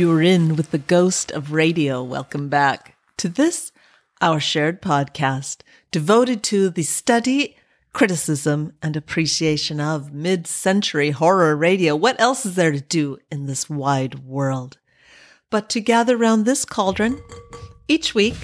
You're 0.00 0.22
in 0.22 0.56
with 0.56 0.70
the 0.70 0.78
ghost 0.78 1.30
of 1.30 1.52
radio. 1.52 2.02
Welcome 2.02 2.48
back 2.48 2.96
to 3.18 3.28
this, 3.28 3.70
our 4.22 4.40
shared 4.40 4.80
podcast 4.80 5.58
devoted 5.90 6.42
to 6.44 6.70
the 6.70 6.84
study, 6.84 7.54
criticism, 7.92 8.72
and 8.82 8.96
appreciation 8.96 9.78
of 9.78 10.14
mid 10.14 10.46
century 10.46 11.10
horror 11.10 11.54
radio. 11.54 11.94
What 11.94 12.18
else 12.18 12.46
is 12.46 12.54
there 12.54 12.72
to 12.72 12.80
do 12.80 13.18
in 13.30 13.44
this 13.44 13.68
wide 13.68 14.20
world? 14.20 14.78
But 15.50 15.68
to 15.68 15.82
gather 15.82 16.16
around 16.16 16.46
this 16.46 16.64
cauldron 16.64 17.20
each 17.86 18.14
week 18.14 18.36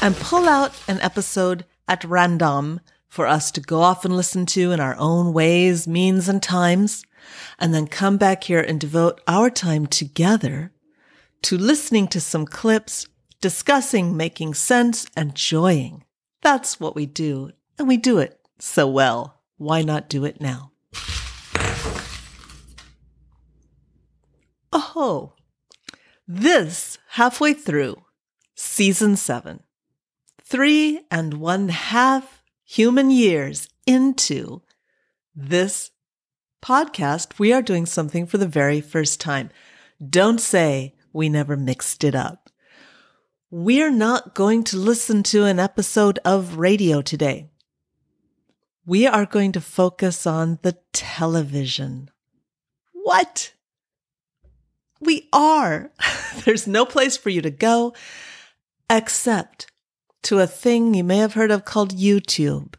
and 0.00 0.16
pull 0.16 0.48
out 0.48 0.72
an 0.88 0.98
episode 1.02 1.66
at 1.86 2.04
random 2.04 2.80
for 3.10 3.26
us 3.26 3.50
to 3.50 3.60
go 3.60 3.82
off 3.82 4.06
and 4.06 4.16
listen 4.16 4.46
to 4.46 4.72
in 4.72 4.80
our 4.80 4.96
own 4.96 5.34
ways, 5.34 5.86
means, 5.86 6.26
and 6.26 6.42
times, 6.42 7.04
and 7.58 7.74
then 7.74 7.86
come 7.86 8.16
back 8.16 8.44
here 8.44 8.62
and 8.62 8.80
devote 8.80 9.20
our 9.28 9.50
time 9.50 9.86
together 9.86 10.72
to 11.42 11.58
listening 11.58 12.08
to 12.08 12.20
some 12.20 12.46
clips, 12.46 13.08
discussing, 13.40 14.16
making 14.16 14.54
sense, 14.54 15.06
and 15.16 15.34
joying. 15.34 16.04
That's 16.40 16.80
what 16.80 16.94
we 16.94 17.06
do, 17.06 17.50
and 17.78 17.88
we 17.88 17.96
do 17.96 18.18
it 18.18 18.40
so 18.58 18.86
well. 18.86 19.40
Why 19.56 19.82
not 19.82 20.08
do 20.08 20.24
it 20.24 20.40
now? 20.40 20.72
Oh, 24.72 25.34
this 26.26 26.98
halfway 27.10 27.52
through 27.52 28.02
season 28.54 29.16
seven, 29.16 29.62
three 30.42 31.00
and 31.10 31.34
one 31.34 31.68
half 31.68 32.42
human 32.64 33.10
years 33.10 33.68
into 33.86 34.62
this 35.34 35.90
podcast, 36.62 37.38
we 37.38 37.52
are 37.52 37.62
doing 37.62 37.86
something 37.86 38.26
for 38.26 38.38
the 38.38 38.46
very 38.46 38.80
first 38.80 39.20
time. 39.20 39.50
Don't 40.08 40.40
say 40.40 40.94
we 41.12 41.28
never 41.28 41.56
mixed 41.56 42.04
it 42.04 42.14
up. 42.14 42.50
We're 43.50 43.90
not 43.90 44.34
going 44.34 44.64
to 44.64 44.78
listen 44.78 45.22
to 45.24 45.44
an 45.44 45.58
episode 45.58 46.18
of 46.24 46.56
radio 46.56 47.02
today. 47.02 47.50
We 48.86 49.06
are 49.06 49.26
going 49.26 49.52
to 49.52 49.60
focus 49.60 50.26
on 50.26 50.58
the 50.62 50.78
television. 50.92 52.10
What? 52.92 53.52
We 55.00 55.28
are. 55.32 55.90
There's 56.44 56.66
no 56.66 56.84
place 56.86 57.16
for 57.16 57.28
you 57.28 57.42
to 57.42 57.50
go 57.50 57.94
except 58.88 59.70
to 60.22 60.38
a 60.38 60.46
thing 60.46 60.94
you 60.94 61.04
may 61.04 61.18
have 61.18 61.34
heard 61.34 61.50
of 61.50 61.64
called 61.64 61.96
YouTube. 61.96 62.74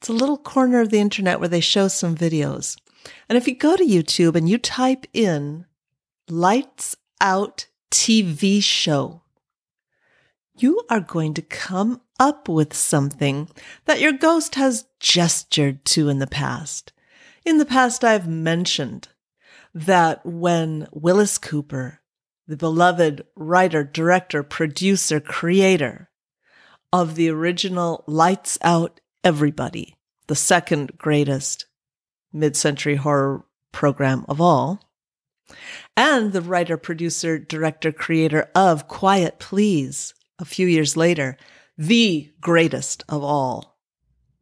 It's 0.00 0.08
a 0.08 0.12
little 0.12 0.38
corner 0.38 0.80
of 0.80 0.90
the 0.90 1.00
internet 1.00 1.40
where 1.40 1.48
they 1.48 1.60
show 1.60 1.88
some 1.88 2.16
videos. 2.16 2.76
And 3.28 3.36
if 3.36 3.48
you 3.48 3.56
go 3.56 3.76
to 3.76 3.84
YouTube 3.84 4.36
and 4.36 4.48
you 4.48 4.58
type 4.58 5.06
in 5.12 5.66
lights 6.28 6.96
out 7.20 7.66
TV 7.90 8.62
show, 8.62 9.22
you 10.58 10.82
are 10.88 11.00
going 11.00 11.34
to 11.34 11.42
come 11.42 12.00
up 12.18 12.48
with 12.48 12.74
something 12.74 13.48
that 13.84 14.00
your 14.00 14.12
ghost 14.12 14.54
has 14.54 14.86
gestured 15.00 15.84
to 15.84 16.08
in 16.08 16.18
the 16.18 16.26
past. 16.26 16.92
In 17.44 17.58
the 17.58 17.66
past, 17.66 18.02
I've 18.02 18.26
mentioned 18.26 19.08
that 19.74 20.24
when 20.24 20.88
Willis 20.92 21.38
Cooper, 21.38 22.00
the 22.46 22.56
beloved 22.56 23.24
writer, 23.34 23.84
director, 23.84 24.42
producer, 24.42 25.20
creator 25.20 26.08
of 26.92 27.14
the 27.14 27.28
original 27.28 28.04
Lights 28.06 28.58
Out 28.62 29.00
Everybody, 29.22 29.96
the 30.28 30.36
second 30.36 30.96
greatest 30.96 31.66
mid 32.32 32.56
century 32.56 32.96
horror 32.96 33.44
program 33.72 34.24
of 34.28 34.40
all, 34.40 34.80
and 35.96 36.32
the 36.32 36.42
writer, 36.42 36.76
producer, 36.76 37.38
director, 37.38 37.92
creator 37.92 38.50
of 38.54 38.88
Quiet 38.88 39.38
Please 39.38 40.14
a 40.38 40.44
few 40.44 40.66
years 40.66 40.96
later, 40.96 41.36
the 41.78 42.30
greatest 42.40 43.02
of 43.08 43.22
all 43.22 43.76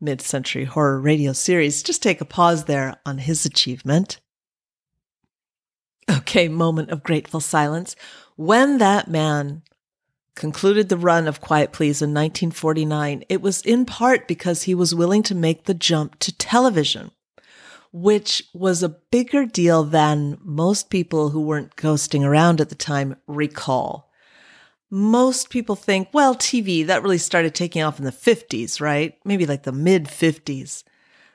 mid 0.00 0.20
century 0.20 0.64
horror 0.64 1.00
radio 1.00 1.32
series. 1.32 1.82
Just 1.82 2.02
take 2.02 2.20
a 2.20 2.26
pause 2.26 2.64
there 2.64 2.96
on 3.06 3.18
his 3.18 3.44
achievement. 3.44 4.20
Okay, 6.10 6.48
moment 6.48 6.90
of 6.90 7.02
grateful 7.02 7.40
silence. 7.40 7.96
When 8.36 8.78
that 8.78 9.08
man 9.08 9.62
concluded 10.34 10.88
the 10.88 10.96
run 10.96 11.26
of 11.26 11.40
Quiet 11.40 11.72
Please 11.72 12.02
in 12.02 12.10
1949, 12.10 13.24
it 13.28 13.40
was 13.40 13.62
in 13.62 13.86
part 13.86 14.28
because 14.28 14.64
he 14.64 14.74
was 14.74 14.94
willing 14.94 15.22
to 15.22 15.34
make 15.34 15.64
the 15.64 15.74
jump 15.74 16.18
to 16.18 16.36
television 16.36 17.12
which 17.94 18.42
was 18.52 18.82
a 18.82 18.88
bigger 18.88 19.46
deal 19.46 19.84
than 19.84 20.36
most 20.42 20.90
people 20.90 21.30
who 21.30 21.40
weren't 21.40 21.76
ghosting 21.76 22.24
around 22.24 22.60
at 22.60 22.68
the 22.68 22.74
time 22.74 23.14
recall. 23.28 24.10
Most 24.90 25.48
people 25.48 25.76
think, 25.76 26.08
well, 26.12 26.34
TV, 26.34 26.84
that 26.84 27.04
really 27.04 27.18
started 27.18 27.54
taking 27.54 27.84
off 27.84 28.00
in 28.00 28.04
the 28.04 28.10
50s, 28.10 28.80
right? 28.80 29.16
Maybe 29.24 29.46
like 29.46 29.62
the 29.62 29.70
mid 29.70 30.06
50s. 30.06 30.82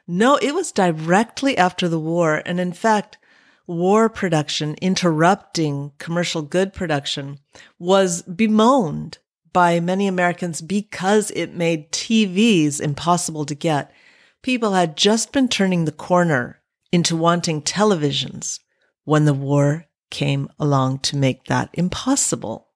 No, 0.06 0.36
it 0.36 0.54
was 0.54 0.74
directly 0.74 1.58
after 1.58 1.88
the 1.88 2.00
war. 2.00 2.42
And 2.46 2.60
in 2.60 2.74
fact, 2.74 3.18
war 3.66 4.10
production 4.10 4.76
interrupting 4.82 5.94
commercial 5.98 6.42
good 6.42 6.74
production 6.74 7.40
was 7.78 8.22
bemoaned 8.24 9.20
by 9.54 9.80
many 9.80 10.08
Americans 10.08 10.60
because 10.60 11.32
it 11.32 11.56
made 11.56 11.90
TVs 11.94 12.82
impossible 12.82 13.46
to 13.46 13.56
get 13.56 13.94
people 14.42 14.74
had 14.74 14.98
just 14.98 15.32
been 15.32 15.48
turning 15.48 15.86
the 15.86 15.92
corner 15.92 16.62
into 16.92 17.16
wanting 17.16 17.62
televisions 17.62 18.60
when 19.04 19.26
the 19.26 19.34
war 19.34 19.86
came 20.10 20.50
along 20.60 21.00
to 21.00 21.18
make 21.18 21.46
that 21.46 21.70
impossible. 21.74 22.68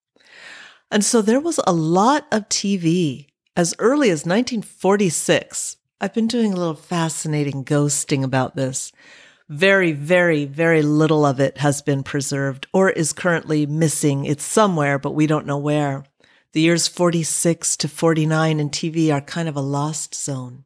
And 0.91 1.03
so 1.03 1.21
there 1.21 1.39
was 1.39 1.59
a 1.65 1.73
lot 1.73 2.27
of 2.31 2.49
TV 2.49 3.27
as 3.55 3.75
early 3.79 4.09
as 4.09 4.25
1946. 4.25 5.77
I've 5.99 6.13
been 6.13 6.27
doing 6.27 6.53
a 6.53 6.55
little 6.55 6.75
fascinating 6.75 7.63
ghosting 7.63 8.23
about 8.23 8.55
this. 8.55 8.91
Very, 9.49 9.91
very, 9.91 10.45
very 10.45 10.81
little 10.81 11.25
of 11.25 11.39
it 11.39 11.57
has 11.59 11.81
been 11.81 12.03
preserved 12.03 12.67
or 12.73 12.89
is 12.89 13.13
currently 13.13 13.65
missing. 13.65 14.25
It's 14.25 14.43
somewhere, 14.43 14.97
but 14.99 15.11
we 15.11 15.27
don't 15.27 15.45
know 15.45 15.57
where. 15.57 16.03
The 16.53 16.61
years 16.61 16.87
46 16.87 17.77
to 17.77 17.87
49 17.87 18.59
in 18.59 18.69
TV 18.69 19.13
are 19.13 19.21
kind 19.21 19.49
of 19.49 19.55
a 19.55 19.61
lost 19.61 20.13
zone. 20.15 20.65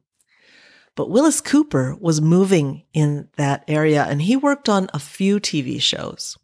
But 0.98 1.10
Willis 1.10 1.40
Cooper 1.40 1.96
was 2.00 2.20
moving 2.20 2.82
in 2.92 3.28
that 3.36 3.62
area 3.68 4.02
and 4.02 4.20
he 4.20 4.34
worked 4.34 4.68
on 4.68 4.90
a 4.92 4.98
few 4.98 5.38
TV 5.38 5.80
shows. 5.80 6.36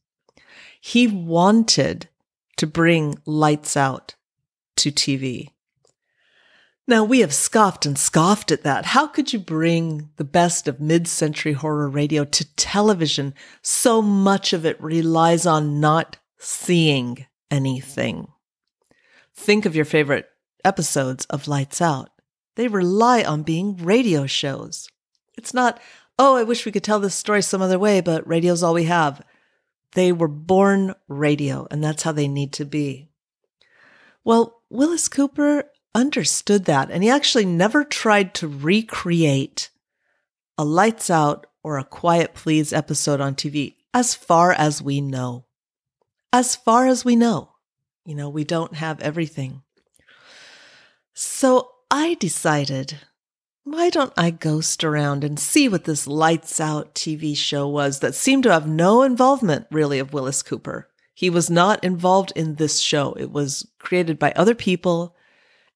He 0.81 1.09
wanted 1.09 2.09
to 2.59 2.69
bring 2.69 3.17
lights 3.27 3.77
out 3.77 4.15
to 4.77 4.93
TV. 4.93 5.49
Now 6.87 7.03
we 7.03 7.19
have 7.19 7.35
scoffed 7.35 7.85
and 7.85 7.99
scoffed 7.99 8.53
at 8.53 8.63
that. 8.63 8.85
How 8.85 9.09
could 9.09 9.33
you 9.33 9.41
bring 9.41 10.11
the 10.19 10.25
best 10.25 10.69
of 10.69 10.81
mid-century 10.81 11.55
horror 11.55 11.89
radio 11.89 12.25
to 12.25 12.55
television? 12.55 13.35
So 13.61 14.01
much 14.01 14.53
of 14.53 14.65
it 14.65 14.81
relies 14.81 15.47
on 15.47 15.81
not 15.81 16.19
seeing 16.39 17.27
anything. 17.51 18.29
Think 19.35 19.67
of 19.67 19.75
your 19.75 19.85
favorite 19.85 20.29
episodes 20.65 21.25
of 21.25 21.49
Lights 21.49 21.83
Out. 21.83 22.11
They 22.57 22.69
rely 22.69 23.23
on 23.23 23.43
being 23.43 23.77
radio 23.77 24.27
shows. 24.27 24.89
It's 25.37 25.55
not, 25.55 25.81
oh, 26.19 26.37
I 26.37 26.45
wish 26.45 26.65
we 26.65 26.73
could 26.73 26.85
tell 26.85 27.01
this 27.01 27.15
story 27.15 27.43
some 27.43 27.63
other 27.63 27.79
way, 27.79 28.01
but 28.01 28.27
radio's 28.27 28.63
all 28.63 28.75
we 28.75 28.85
have. 28.85 29.23
They 29.93 30.13
were 30.13 30.29
born 30.29 30.95
radio, 31.09 31.67
and 31.71 31.83
that's 31.83 32.03
how 32.03 32.13
they 32.13 32.29
need 32.29 32.53
to 32.55 32.65
be. 32.65 33.09
Well, 34.25 34.63
Willis 34.71 35.09
Cooper 35.09 35.65
understood 35.95 36.65
that, 36.65 36.91
and 36.91 37.03
he 37.03 37.11
actually 37.11 37.45
never 37.45 37.85
tried 37.85 38.35
to 38.35 38.49
recreate 38.49 39.71
a 40.57 40.65
lights 40.65 41.11
out 41.11 41.47
or 41.63 41.79
a 41.79 41.85
quiet 41.85 42.35
please 42.35 42.73
episode 42.73 43.21
on 43.21 43.35
TV, 43.35 43.75
as 43.93 44.15
far 44.15 44.53
as 44.53 44.83
we 44.83 45.01
know. 45.01 45.47
As 46.33 46.57
far 46.57 46.87
as 46.87 47.05
we 47.05 47.17
know. 47.17 47.51
You 48.05 48.15
know, 48.15 48.29
we 48.29 48.45
don't 48.45 48.75
have 48.75 49.01
everything. 49.01 49.63
So 51.15 51.71
I 51.97 52.15
decided, 52.15 52.99
why 53.63 53.89
don't 53.89 54.13
I 54.17 54.31
ghost 54.31 54.83
around 54.83 55.23
and 55.23 55.39
see 55.39 55.69
what 55.69 55.85
this 55.85 56.09
lights 56.09 56.59
out 56.59 56.93
TV 56.93 57.37
show 57.37 57.69
was 57.69 58.01
that 58.01 58.17
seemed 58.17 58.43
to 58.43 58.53
have 58.53 58.67
no 58.67 59.03
involvement 59.03 59.69
really 59.71 60.01
of 60.01 60.13
Willis 60.13 60.43
Cooper. 60.43 60.89
He 61.15 61.31
was 61.31 61.49
not 61.49 61.85
involved 61.85 62.33
in 62.35 62.57
this 62.57 62.81
show. 62.81 63.13
It 63.13 63.31
was 63.31 63.71
created 63.79 64.19
by 64.19 64.33
other 64.33 64.57
people. 64.57 65.15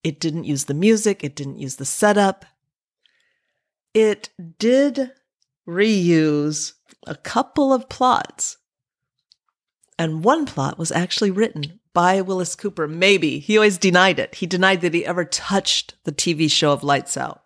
It 0.03 0.19
didn't 0.19 0.43
use 0.43 0.65
the 0.65 0.75
music. 0.75 1.23
It 1.23 1.37
didn't 1.37 1.61
use 1.61 1.76
the 1.76 1.85
setup. 1.85 2.44
It 3.94 4.31
did 4.59 5.12
reuse 5.69 6.73
a 7.06 7.15
couple 7.15 7.73
of 7.73 7.88
plots. 7.88 8.56
And 9.97 10.25
one 10.25 10.47
plot 10.47 10.81
was 10.81 10.91
actually 10.91 11.31
written 11.31 11.79
by 11.98 12.20
Willis 12.20 12.54
Cooper. 12.54 12.86
Maybe. 12.86 13.40
He 13.40 13.56
always 13.56 13.76
denied 13.76 14.20
it. 14.20 14.36
He 14.36 14.46
denied 14.46 14.82
that 14.82 14.94
he 14.94 15.04
ever 15.04 15.24
touched 15.24 15.94
the 16.04 16.12
TV 16.12 16.48
show 16.48 16.70
of 16.70 16.84
Lights 16.84 17.16
Out. 17.16 17.42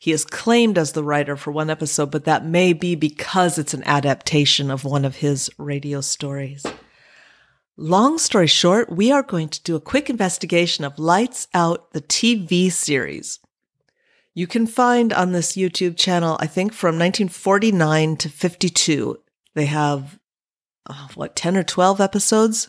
He 0.00 0.10
is 0.10 0.24
claimed 0.24 0.76
as 0.76 0.90
the 0.90 1.04
writer 1.04 1.36
for 1.36 1.52
one 1.52 1.70
episode, 1.70 2.10
but 2.10 2.24
that 2.24 2.44
may 2.44 2.72
be 2.72 2.96
because 2.96 3.56
it's 3.56 3.72
an 3.72 3.84
adaptation 3.84 4.72
of 4.72 4.84
one 4.84 5.04
of 5.04 5.14
his 5.14 5.50
radio 5.56 6.00
stories. 6.00 6.66
Long 7.76 8.18
story 8.18 8.48
short, 8.48 8.90
we 8.90 9.12
are 9.12 9.22
going 9.22 9.50
to 9.50 9.62
do 9.62 9.76
a 9.76 9.80
quick 9.80 10.10
investigation 10.10 10.84
of 10.84 10.98
Lights 10.98 11.46
Out, 11.54 11.92
the 11.92 12.02
TV 12.02 12.72
series. 12.72 13.38
You 14.34 14.48
can 14.48 14.66
find 14.66 15.12
on 15.12 15.30
this 15.30 15.52
YouTube 15.52 15.96
channel, 15.96 16.36
I 16.40 16.48
think 16.48 16.72
from 16.72 16.98
1949 16.98 18.16
to 18.16 18.28
52, 18.28 19.20
they 19.54 19.66
have, 19.66 20.18
uh, 20.90 21.06
what, 21.14 21.36
10 21.36 21.56
or 21.56 21.62
12 21.62 22.00
episodes? 22.00 22.68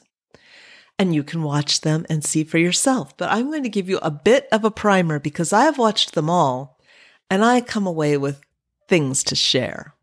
And 0.98 1.14
you 1.14 1.24
can 1.24 1.44
watch 1.44 1.82
them 1.82 2.06
and 2.10 2.24
see 2.24 2.44
for 2.44 2.58
yourself. 2.58 3.18
But 3.18 3.32
I'm 3.32 3.50
going 3.52 3.64
to 3.64 3.70
give 3.70 3.90
you 3.90 4.00
a 4.02 4.12
bit 4.12 4.48
of 4.52 4.64
a 4.64 4.72
primer 4.72 5.20
because 5.20 5.52
I 5.52 5.66
have 5.66 5.78
watched 5.78 6.14
them 6.14 6.30
all 6.30 6.80
and 7.30 7.44
I 7.44 7.62
come 7.62 7.86
away 7.86 8.18
with 8.18 8.42
things 8.88 9.24
to 9.26 9.36
share. 9.36 9.94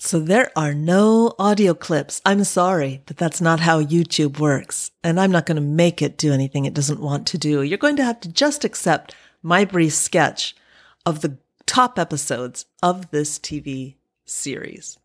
So 0.00 0.20
there 0.20 0.52
are 0.54 0.74
no 0.74 1.34
audio 1.40 1.74
clips. 1.74 2.20
I'm 2.24 2.44
sorry, 2.44 3.02
but 3.06 3.16
that's 3.16 3.40
not 3.40 3.60
how 3.60 3.82
YouTube 3.82 4.38
works. 4.38 4.92
And 5.02 5.18
I'm 5.18 5.32
not 5.32 5.44
going 5.44 5.56
to 5.56 5.62
make 5.62 6.02
it 6.02 6.16
do 6.16 6.32
anything 6.32 6.64
it 6.64 6.74
doesn't 6.74 7.00
want 7.00 7.26
to 7.28 7.38
do. 7.38 7.62
You're 7.62 7.78
going 7.78 7.96
to 7.96 8.04
have 8.04 8.20
to 8.20 8.32
just 8.32 8.64
accept 8.64 9.16
my 9.42 9.64
brief 9.64 9.94
sketch 9.94 10.54
of 11.04 11.20
the 11.20 11.38
top 11.66 11.98
episodes 11.98 12.66
of 12.80 13.10
this 13.10 13.40
TV 13.40 13.96
series. 14.24 14.98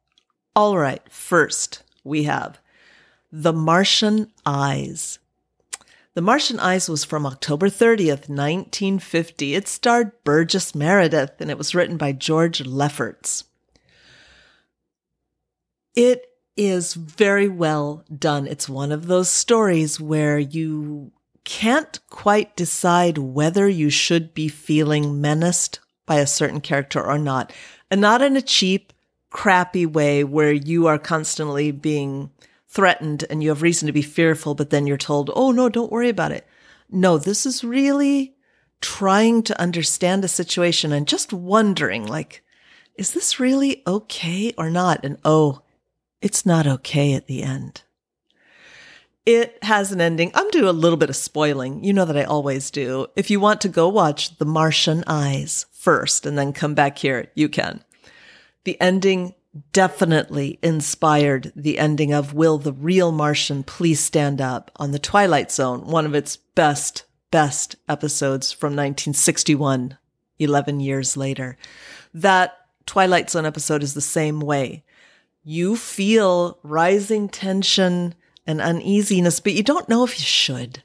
All 0.55 0.77
right, 0.77 1.01
first 1.11 1.81
we 2.03 2.23
have 2.23 2.59
The 3.35 3.51
Martian 3.51 4.31
Eyes. 4.45 5.18
The 6.13 6.21
Martian 6.21 6.59
Eyes 6.59 6.88
was 6.88 7.03
from 7.03 7.25
October 7.25 7.68
30th, 7.68 8.30
1950. 8.30 9.56
It 9.56 9.68
starred 9.68 10.12
Burgess 10.24 10.75
Meredith 10.75 11.31
and 11.39 11.50
it 11.50 11.57
was 11.57 11.74
written 11.74 11.97
by 11.97 12.12
George 12.12 12.63
Lefferts. 12.63 13.45
It 15.95 16.27
is 16.56 16.94
very 16.94 17.50
well 17.50 18.06
done. 18.15 18.45
It's 18.45 18.69
one 18.69 18.91
of 18.91 19.07
those 19.07 19.30
stories 19.30 20.00
where 20.00 20.38
you 20.38 21.12
can't 21.44 22.00
quite 22.12 22.56
decide 22.56 23.18
whether 23.18 23.68
you 23.68 23.89
should 23.89 24.36
be 24.36 24.47
feeling 24.47 25.19
menaced 25.19 25.79
by 26.06 26.18
a 26.18 26.27
certain 26.27 26.62
character 26.62 27.03
or 27.03 27.18
not. 27.18 27.51
And 27.89 28.00
not 28.00 28.21
in 28.21 28.38
a 28.38 28.44
cheap, 28.44 28.94
crappy 29.31 29.88
way 29.88 30.24
where 30.24 30.53
you 30.53 30.86
are 30.86 31.00
constantly 31.00 31.71
being 31.71 32.29
threatened 32.73 33.23
and 33.29 33.43
you 33.43 33.49
have 33.49 33.61
reason 33.61 33.85
to 33.85 33.93
be 33.93 34.01
fearful, 34.01 34.55
but 34.55 34.71
then 34.71 34.87
you're 34.87 34.97
told, 34.97 35.29
oh 35.35 35.51
no, 35.51 35.69
don't 35.69 35.91
worry 35.91 36.09
about 36.09 36.31
it. 36.31 36.47
No, 36.89 37.17
this 37.17 37.45
is 37.45 37.63
really 37.63 38.35
trying 38.81 39.43
to 39.43 39.59
understand 39.61 40.25
a 40.25 40.27
situation 40.27 40.91
and 40.91 41.07
just 41.07 41.31
wondering, 41.31 42.05
like, 42.05 42.43
is 42.95 43.11
this 43.13 43.39
really 43.39 43.83
okay 43.87 44.53
or 44.57 44.69
not? 44.69 45.05
And 45.05 45.17
oh, 45.23 45.61
it's 46.21 46.45
not 46.45 46.67
okay 46.67 47.13
at 47.13 47.27
the 47.27 47.43
end. 47.43 47.83
It 49.25 49.57
has 49.63 49.91
an 49.91 50.01
ending. 50.01 50.31
I'm 50.33 50.49
doing 50.49 50.67
a 50.67 50.73
little 50.73 50.97
bit 50.97 51.09
of 51.09 51.15
spoiling. 51.15 51.83
You 51.83 51.93
know 51.93 52.05
that 52.05 52.17
I 52.17 52.23
always 52.23 52.69
do. 52.71 53.07
If 53.15 53.31
you 53.31 53.39
want 53.39 53.61
to 53.61 53.69
go 53.69 53.87
watch 53.87 54.37
The 54.37 54.45
Martian 54.45 55.03
Eyes 55.07 55.65
first 55.71 56.25
and 56.25 56.37
then 56.37 56.53
come 56.53 56.73
back 56.73 56.97
here, 56.97 57.31
you 57.35 57.47
can. 57.47 57.83
The 58.65 58.79
ending 58.81 59.33
definitely 59.71 60.59
inspired 60.63 61.51
the 61.55 61.77
ending 61.77 62.11
of 62.13 62.33
Will 62.33 62.57
the 62.57 62.73
Real 62.73 63.11
Martian 63.11 63.63
Please 63.63 64.00
Stand 64.00 64.41
Up 64.41 64.71
on 64.75 64.91
The 64.91 65.00
Twilight 65.00 65.51
Zone, 65.51 65.85
one 65.88 66.05
of 66.05 66.15
its 66.15 66.38
best, 66.38 67.05
best 67.31 67.75
episodes 67.88 68.51
from 68.51 68.71
1961, 68.71 69.97
11 70.39 70.79
years 70.79 71.15
later. 71.15 71.57
That 72.13 72.57
Twilight 72.85 73.29
Zone 73.29 73.45
episode 73.45 73.83
is 73.83 73.94
the 73.94 74.01
same 74.01 74.39
way 74.39 74.83
you 75.44 75.75
feel 75.75 76.57
rising 76.63 77.27
tension 77.27 78.15
and 78.47 78.61
uneasiness, 78.61 79.39
but 79.39 79.53
you 79.53 79.63
don't 79.63 79.89
know 79.89 80.03
if 80.03 80.17
you 80.17 80.25
should. 80.25 80.83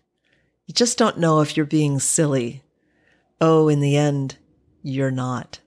You 0.66 0.74
just 0.74 0.98
don't 0.98 1.18
know 1.18 1.40
if 1.40 1.56
you're 1.56 1.66
being 1.66 1.98
silly. 2.00 2.62
Oh, 3.40 3.68
in 3.68 3.80
the 3.80 3.96
end, 3.96 4.36
you're 4.82 5.12
not. 5.12 5.60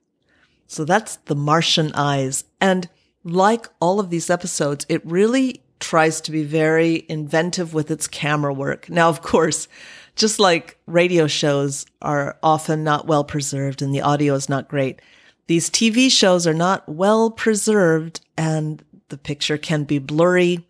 So 0.71 0.85
that's 0.85 1.18
the 1.25 1.35
Martian 1.35 1.91
eyes. 1.95 2.45
And 2.62 2.88
like 3.25 3.68
all 3.81 4.00
of 4.00 4.09
these 4.09 4.29
episodes, 4.29 4.85
it 4.88 5.06
really 5.06 5.62
tries 5.81 6.21
to 6.21 6.31
be 6.31 6.45
very 6.45 7.06
inventive 7.09 7.73
with 7.73 7.91
its 7.91 8.07
camera 8.07 8.53
work. 8.53 8.89
Now, 8.89 9.09
of 9.09 9.21
course, 9.21 9.68
just 10.15 10.39
like 10.39 10.77
radio 10.85 11.27
shows 11.27 11.85
are 12.01 12.38
often 12.41 12.85
not 12.85 13.06
well 13.06 13.25
preserved 13.25 13.81
and 13.81 13.94
the 13.94 14.00
audio 14.00 14.33
is 14.33 14.47
not 14.47 14.69
great, 14.69 15.01
these 15.47 15.69
TV 15.69 16.09
shows 16.09 16.47
are 16.47 16.53
not 16.53 16.88
well 16.88 17.31
preserved 17.31 18.21
and 18.38 18.81
the 19.09 19.17
picture 19.17 19.57
can 19.57 19.83
be 19.83 20.00
blurry. 20.00 20.65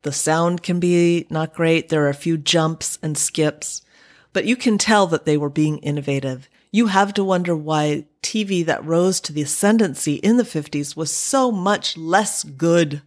The 0.00 0.12
sound 0.12 0.62
can 0.62 0.80
be 0.80 1.26
not 1.28 1.52
great. 1.52 1.90
There 1.90 2.06
are 2.06 2.08
a 2.08 2.14
few 2.14 2.38
jumps 2.38 2.98
and 3.02 3.18
skips, 3.18 3.82
but 4.32 4.46
you 4.46 4.56
can 4.56 4.78
tell 4.78 5.06
that 5.08 5.26
they 5.26 5.36
were 5.36 5.50
being 5.50 5.76
innovative. 5.80 6.48
You 6.76 6.88
have 6.88 7.14
to 7.14 7.24
wonder 7.24 7.56
why 7.56 8.04
TV 8.22 8.62
that 8.66 8.84
rose 8.84 9.18
to 9.20 9.32
the 9.32 9.40
ascendancy 9.40 10.16
in 10.16 10.36
the 10.36 10.42
50s 10.42 10.94
was 10.94 11.10
so 11.10 11.50
much 11.50 11.96
less 11.96 12.44
good 12.44 13.00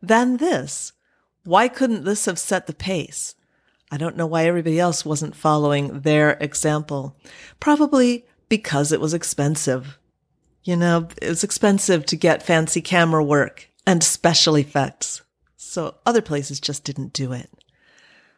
than 0.00 0.38
this. 0.38 0.94
Why 1.44 1.68
couldn't 1.68 2.04
this 2.04 2.24
have 2.24 2.38
set 2.38 2.66
the 2.66 2.72
pace? 2.72 3.34
I 3.90 3.98
don't 3.98 4.16
know 4.16 4.24
why 4.24 4.46
everybody 4.46 4.80
else 4.80 5.04
wasn't 5.04 5.36
following 5.36 6.00
their 6.00 6.38
example. 6.40 7.14
Probably 7.60 8.24
because 8.48 8.92
it 8.92 9.00
was 9.02 9.12
expensive. 9.12 9.98
You 10.64 10.76
know, 10.76 11.08
it 11.20 11.28
was 11.28 11.44
expensive 11.44 12.06
to 12.06 12.16
get 12.16 12.42
fancy 12.42 12.80
camera 12.80 13.22
work 13.22 13.68
and 13.86 14.02
special 14.02 14.56
effects. 14.56 15.20
So 15.58 15.96
other 16.06 16.22
places 16.22 16.60
just 16.60 16.82
didn't 16.82 17.12
do 17.12 17.34
it. 17.34 17.50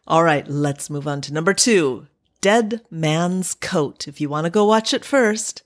All 0.09 0.25
right, 0.25 0.49
let's 0.49 0.91
move 0.91 1.07
on 1.07 1.21
to 1.21 1.33
number 1.33 1.55
two 1.55 2.09
Dead 2.45 2.83
Man's 2.91 3.55
Coat. 3.55 4.07
If 4.07 4.21
you 4.21 4.29
want 4.29 4.45
to 4.45 4.51
go 4.51 4.67
watch 4.67 4.93
it 4.93 5.03
first, 5.03 5.63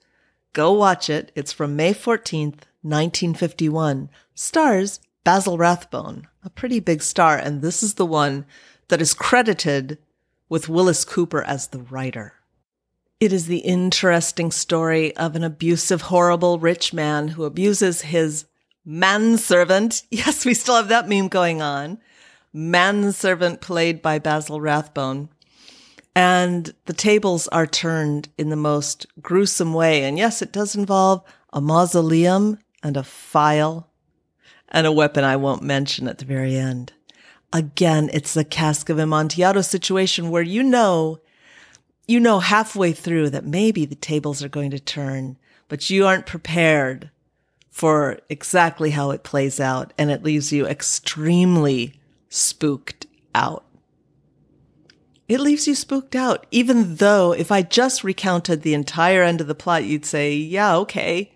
go 0.53 0.73
watch 0.73 1.11
it. 1.11 1.33
It's 1.35 1.53
from 1.53 1.75
May 1.75 1.93
14th, 1.93 2.63
1951. 2.83 4.09
Stars 4.37 5.01
Basil 5.25 5.59
Rathbone, 5.59 6.29
a 6.45 6.51
pretty 6.51 6.79
big 6.79 7.03
star, 7.03 7.37
and 7.37 7.63
this 7.63 7.83
is 7.83 7.95
the 7.95 8.07
one 8.07 8.47
that 8.91 9.01
is 9.01 9.13
credited 9.13 9.99
with 10.49 10.69
Willis 10.69 11.05
Cooper 11.05 11.43
as 11.43 11.67
the 11.67 11.81
writer. 11.81 12.35
It 13.19 13.33
is 13.33 13.49
the 13.49 13.59
interesting 13.59 14.53
story 14.53 15.17
of 15.17 15.35
an 15.35 15.43
abusive, 15.43 16.03
horrible 16.03 16.61
rich 16.61 16.93
man 16.93 17.27
who 17.27 17.43
abuses 17.43 18.03
his 18.03 18.45
manservant. 18.85 20.05
Yes, 20.13 20.45
we 20.45 20.55
still 20.55 20.77
have 20.77 20.87
that 20.87 21.09
meme 21.09 21.27
going 21.27 21.61
on. 21.61 21.99
Manservant 22.53 23.61
played 23.61 24.01
by 24.01 24.21
Basil 24.21 24.61
Rathbone. 24.61 25.31
And 26.19 26.75
the 26.87 26.95
tables 26.95 27.47
are 27.47 27.65
turned 27.65 28.29
in 28.37 28.49
the 28.49 28.57
most 28.57 29.07
gruesome 29.23 29.73
way. 29.73 30.03
And 30.03 30.19
yes, 30.19 30.43
it 30.43 30.51
does 30.51 30.75
involve 30.75 31.23
a 31.53 31.61
mausoleum 31.61 32.59
and 32.83 32.97
a 32.97 33.05
file 33.05 33.89
and 34.69 34.85
a 34.85 34.91
weapon 34.91 35.23
I 35.23 35.37
won't 35.37 35.63
mention 35.63 36.09
at 36.09 36.19
the 36.19 36.25
very 36.25 36.57
end. 36.57 36.93
Again, 37.53 38.11
it's 38.13 38.35
the 38.35 38.45
cask 38.45 38.89
of 38.89 38.99
Amontillado 38.99 39.61
situation 39.61 40.31
where 40.31 40.43
you 40.43 40.65
know 40.65 41.21
you 42.09 42.19
know 42.19 42.41
halfway 42.41 42.91
through 42.91 43.31
that 43.31 43.45
maybe 43.45 43.85
the 43.85 43.95
tables 43.95 44.43
are 44.43 44.49
going 44.49 44.73
to 44.73 44.81
turn, 44.81 45.37
but 45.69 45.89
you 45.89 46.05
aren't 46.05 46.27
prepared 46.27 47.13
for 47.71 48.19
exactly 48.29 48.91
how 48.91 49.13
it 49.13 49.23
plays 49.23 49.61
out. 49.61 49.93
And 49.97 50.11
it 50.11 50.25
leaves 50.25 50.53
you 50.53 50.67
extremely 50.67 51.95
spooked 52.29 53.07
out. 53.37 53.68
It 55.29 55.41
leaves 55.41 55.69
you 55.69 55.75
spooked 55.75 56.17
out, 56.17 56.47
even 56.51 56.97
though 56.97 57.33
if 57.33 57.53
I 57.53 57.61
just 57.61 58.03
recounted 58.03 58.63
the 58.63 58.73
entire 58.73 59.23
end 59.23 59.43
of 59.43 59.47
the 59.47 59.55
plot, 59.55 59.85
you'd 59.85 60.07
say, 60.07 60.35
yeah, 60.35 60.75
okay. 60.77 61.35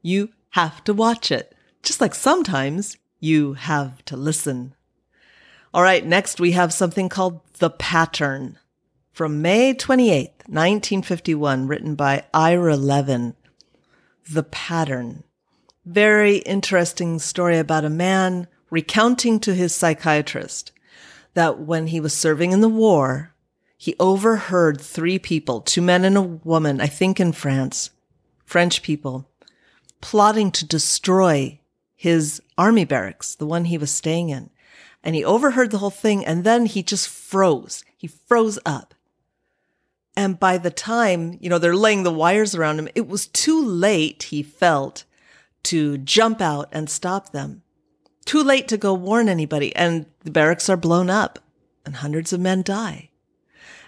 You 0.00 0.30
have 0.50 0.84
to 0.84 0.94
watch 0.94 1.32
it. 1.32 1.52
Just 1.82 2.00
like 2.00 2.14
sometimes 2.14 2.96
you 3.18 3.54
have 3.54 4.04
to 4.04 4.16
listen. 4.16 4.74
All 5.74 5.82
right. 5.82 6.06
Next 6.06 6.38
we 6.38 6.52
have 6.52 6.72
something 6.72 7.08
called 7.08 7.40
The 7.58 7.70
Pattern 7.70 8.58
from 9.10 9.42
May 9.42 9.74
28th, 9.74 10.46
1951, 10.46 11.66
written 11.66 11.94
by 11.96 12.24
Ira 12.32 12.76
Levin. 12.76 13.34
The 14.30 14.44
Pattern. 14.44 15.24
Very 15.84 16.38
interesting 16.38 17.18
story 17.18 17.58
about 17.58 17.84
a 17.84 17.90
man 17.90 18.46
recounting 18.70 19.40
to 19.40 19.54
his 19.54 19.74
psychiatrist 19.74 20.70
that 21.36 21.58
when 21.58 21.88
he 21.88 22.00
was 22.00 22.14
serving 22.14 22.52
in 22.52 22.62
the 22.62 22.68
war, 22.68 23.34
he 23.76 23.94
overheard 24.00 24.80
three 24.80 25.18
people, 25.18 25.60
two 25.60 25.82
men 25.82 26.02
and 26.06 26.16
a 26.16 26.22
woman, 26.22 26.80
I 26.80 26.86
think 26.86 27.20
in 27.20 27.32
France, 27.32 27.90
French 28.46 28.80
people, 28.80 29.28
plotting 30.00 30.50
to 30.52 30.64
destroy 30.64 31.60
his 31.94 32.40
army 32.56 32.86
barracks, 32.86 33.34
the 33.34 33.44
one 33.44 33.66
he 33.66 33.76
was 33.76 33.90
staying 33.90 34.30
in. 34.30 34.48
And 35.04 35.14
he 35.14 35.22
overheard 35.22 35.72
the 35.72 35.78
whole 35.78 35.90
thing 35.90 36.24
and 36.24 36.42
then 36.42 36.64
he 36.64 36.82
just 36.82 37.06
froze. 37.06 37.84
He 37.98 38.06
froze 38.06 38.58
up. 38.64 38.94
And 40.16 40.40
by 40.40 40.56
the 40.56 40.70
time, 40.70 41.36
you 41.42 41.50
know, 41.50 41.58
they're 41.58 41.76
laying 41.76 42.02
the 42.02 42.10
wires 42.10 42.54
around 42.54 42.78
him, 42.78 42.88
it 42.94 43.06
was 43.06 43.26
too 43.26 43.62
late, 43.62 44.22
he 44.22 44.42
felt, 44.42 45.04
to 45.64 45.98
jump 45.98 46.40
out 46.40 46.70
and 46.72 46.88
stop 46.88 47.32
them. 47.32 47.60
Too 48.26 48.42
late 48.42 48.68
to 48.68 48.76
go 48.76 48.92
warn 48.92 49.28
anybody. 49.28 49.74
And 49.74 50.04
the 50.24 50.30
barracks 50.30 50.68
are 50.68 50.76
blown 50.76 51.08
up 51.08 51.38
and 51.86 51.96
hundreds 51.96 52.32
of 52.32 52.40
men 52.40 52.62
die. 52.62 53.10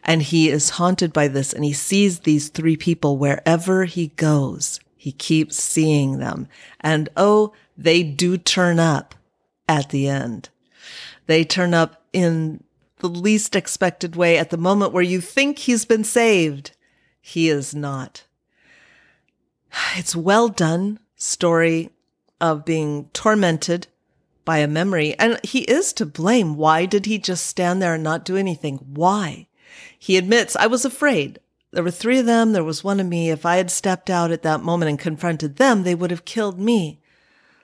And 0.05 0.23
he 0.23 0.49
is 0.49 0.71
haunted 0.71 1.13
by 1.13 1.29
this 1.29 1.53
and 1.53 1.65
he 1.65 1.73
sees 1.75 2.21
these 2.21 2.49
three 2.49 2.77
people 2.77 3.19
wherever 3.19 3.85
he 3.85 4.09
goes. 4.09 4.81
He 4.97 5.13
keeps 5.13 5.63
seeing 5.63 6.19
them. 6.19 6.49
And 6.81 7.09
oh, 7.17 7.53
they 7.77 8.03
do 8.03 8.39
turn 8.39 8.79
up 8.79 9.15
at 9.69 9.91
the 9.91 10.09
end. 10.09 10.49
They 11.27 11.45
turn 11.45 11.75
up 11.75 12.03
in 12.13 12.63
the 13.01 13.09
least 13.09 13.55
expected 13.55 14.17
way 14.17 14.39
at 14.39 14.51
the 14.51 14.57
moment 14.57 14.93
where 14.93 15.03
you 15.03 15.21
think 15.21 15.59
he's 15.59 15.85
been 15.85 16.05
saved. 16.05 16.73
He 17.21 17.49
is 17.49 17.75
not. 17.75 18.25
It's 19.97 20.17
well 20.17 20.49
done 20.49 20.99
story 21.17 21.91
of 22.41 22.65
being 22.65 23.09
tormented 23.13 23.89
by 24.49 24.59
a 24.61 24.67
memory. 24.67 25.15
And 25.19 25.39
he 25.45 25.61
is 25.65 25.93
to 25.93 26.07
blame. 26.07 26.57
Why 26.57 26.87
did 26.87 27.05
he 27.05 27.19
just 27.19 27.45
stand 27.45 27.83
there 27.83 27.93
and 27.93 28.03
not 28.03 28.25
do 28.25 28.35
anything? 28.35 28.79
Why? 28.79 29.47
He 29.99 30.17
admits, 30.17 30.57
I 30.57 30.67
was 30.67 30.87
afraid. 30.87 31.39
There 31.71 31.85
were 31.85 31.91
three 31.91 32.21
of 32.21 32.25
them. 32.25 32.53
There 32.55 32.65
was 32.65 32.83
one 32.83 32.99
of 32.99 33.07
me. 33.07 33.29
If 33.29 33.45
I 33.45 33.57
had 33.57 33.71
stepped 33.71 34.09
out 34.09 34.31
at 34.31 34.41
that 34.45 34.63
moment 34.63 34.89
and 34.89 34.99
confronted 34.99 35.57
them, 35.57 35.83
they 35.83 35.95
would 35.95 36.11
have 36.11 36.25
killed 36.25 36.59
me. 36.59 36.99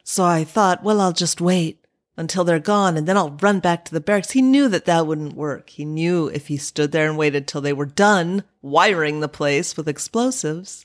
So 0.02 0.24
I 0.24 0.44
thought, 0.44 0.84
well, 0.84 1.00
I'll 1.00 1.14
just 1.14 1.40
wait 1.40 1.82
until 2.18 2.44
they're 2.44 2.58
gone 2.58 2.98
and 2.98 3.08
then 3.08 3.16
I'll 3.16 3.38
run 3.40 3.60
back 3.60 3.86
to 3.86 3.94
the 3.94 4.00
barracks. 4.02 4.32
He 4.32 4.42
knew 4.42 4.68
that 4.68 4.84
that 4.84 5.06
wouldn't 5.06 5.32
work. 5.32 5.70
He 5.70 5.86
knew 5.86 6.26
if 6.26 6.48
he 6.48 6.58
stood 6.58 6.92
there 6.92 7.08
and 7.08 7.16
waited 7.16 7.48
till 7.48 7.62
they 7.62 7.72
were 7.72 7.86
done 7.86 8.44
wiring 8.60 9.20
the 9.20 9.28
place 9.28 9.74
with 9.74 9.88
explosives. 9.88 10.84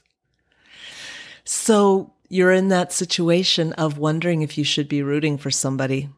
So 1.44 2.14
you're 2.30 2.52
in 2.52 2.68
that 2.70 2.94
situation 2.94 3.74
of 3.74 3.98
wondering 3.98 4.44
if 4.44 4.58
you 4.58 4.64
should 4.64 4.88
be 4.88 5.02
rooting 5.02 5.38
for 5.38 5.50
somebody, 5.50 6.10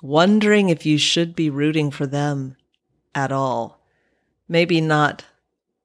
wondering 0.00 0.68
if 0.68 0.86
you 0.86 0.96
should 0.96 1.34
be 1.34 1.50
rooting 1.50 1.90
for 1.90 2.06
them 2.06 2.56
at 3.14 3.32
all. 3.32 3.80
Maybe 4.48 4.80
not 4.80 5.24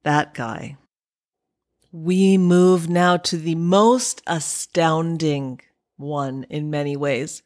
that 0.03 0.33
guy. 0.35 0.77
We 1.91 2.37
move 2.37 2.87
now 2.87 3.17
to 3.17 3.37
the 3.37 3.55
most 3.55 4.21
astounding 4.27 5.61
one 5.95 6.45
in 6.49 6.69
many 6.69 6.95
ways. 6.95 7.41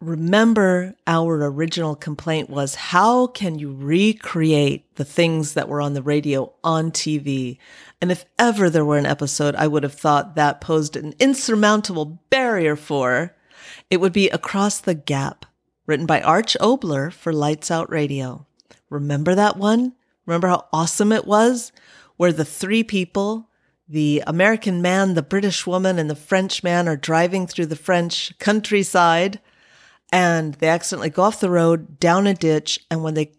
Remember, 0.00 0.94
our 1.06 1.44
original 1.44 1.94
complaint 1.94 2.48
was 2.48 2.74
how 2.74 3.26
can 3.26 3.58
you 3.58 3.70
recreate 3.70 4.94
the 4.94 5.04
things 5.04 5.52
that 5.52 5.68
were 5.68 5.82
on 5.82 5.92
the 5.92 6.00
radio 6.02 6.54
on 6.64 6.90
TV? 6.90 7.58
And 8.00 8.10
if 8.10 8.24
ever 8.38 8.70
there 8.70 8.84
were 8.84 8.96
an 8.96 9.04
episode 9.04 9.54
I 9.56 9.66
would 9.66 9.82
have 9.82 9.92
thought 9.92 10.36
that 10.36 10.62
posed 10.62 10.96
an 10.96 11.14
insurmountable 11.18 12.22
barrier 12.30 12.76
for, 12.76 13.36
it 13.90 13.98
would 13.98 14.14
be 14.14 14.30
Across 14.30 14.80
the 14.80 14.94
Gap, 14.94 15.44
written 15.84 16.06
by 16.06 16.22
Arch 16.22 16.56
Oboler 16.62 17.12
for 17.12 17.30
Lights 17.30 17.70
Out 17.70 17.90
Radio. 17.90 18.46
Remember 18.88 19.34
that 19.34 19.58
one? 19.58 19.92
Remember 20.24 20.48
how 20.48 20.66
awesome 20.72 21.12
it 21.12 21.26
was? 21.26 21.72
Where 22.16 22.32
the 22.32 22.46
three 22.46 22.82
people, 22.82 23.50
the 23.86 24.22
American 24.26 24.80
man, 24.80 25.12
the 25.12 25.20
British 25.20 25.66
woman, 25.66 25.98
and 25.98 26.08
the 26.08 26.16
French 26.16 26.62
man 26.62 26.88
are 26.88 26.96
driving 26.96 27.46
through 27.46 27.66
the 27.66 27.76
French 27.76 28.32
countryside 28.38 29.40
and 30.12 30.54
they 30.54 30.68
accidentally 30.68 31.10
go 31.10 31.22
off 31.22 31.40
the 31.40 31.50
road 31.50 32.00
down 32.00 32.26
a 32.26 32.34
ditch. 32.34 32.80
And 32.90 33.02
when 33.02 33.14
they 33.14 33.32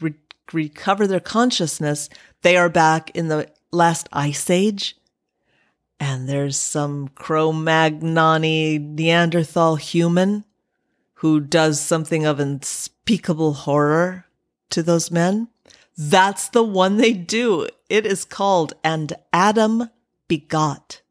re- 0.00 0.14
recover 0.52 1.06
their 1.06 1.20
consciousness, 1.20 2.08
they 2.42 2.56
are 2.56 2.68
back 2.68 3.10
in 3.10 3.28
the 3.28 3.48
last 3.72 4.08
ice 4.12 4.50
age. 4.50 4.96
And 5.98 6.28
there's 6.28 6.56
some 6.56 7.08
Cro 7.08 7.52
Magnoni 7.52 8.80
Neanderthal 8.80 9.76
human 9.76 10.44
who 11.14 11.40
does 11.40 11.78
something 11.80 12.24
of 12.24 12.40
unspeakable 12.40 13.52
horror 13.52 14.24
to 14.70 14.82
those 14.82 15.10
men. 15.10 15.48
That's 15.96 16.48
the 16.48 16.62
one 16.62 16.96
they 16.96 17.12
do. 17.12 17.68
It 17.90 18.06
is 18.06 18.24
called 18.24 18.72
And 18.82 19.12
Adam 19.32 19.90
Begot. 20.28 21.02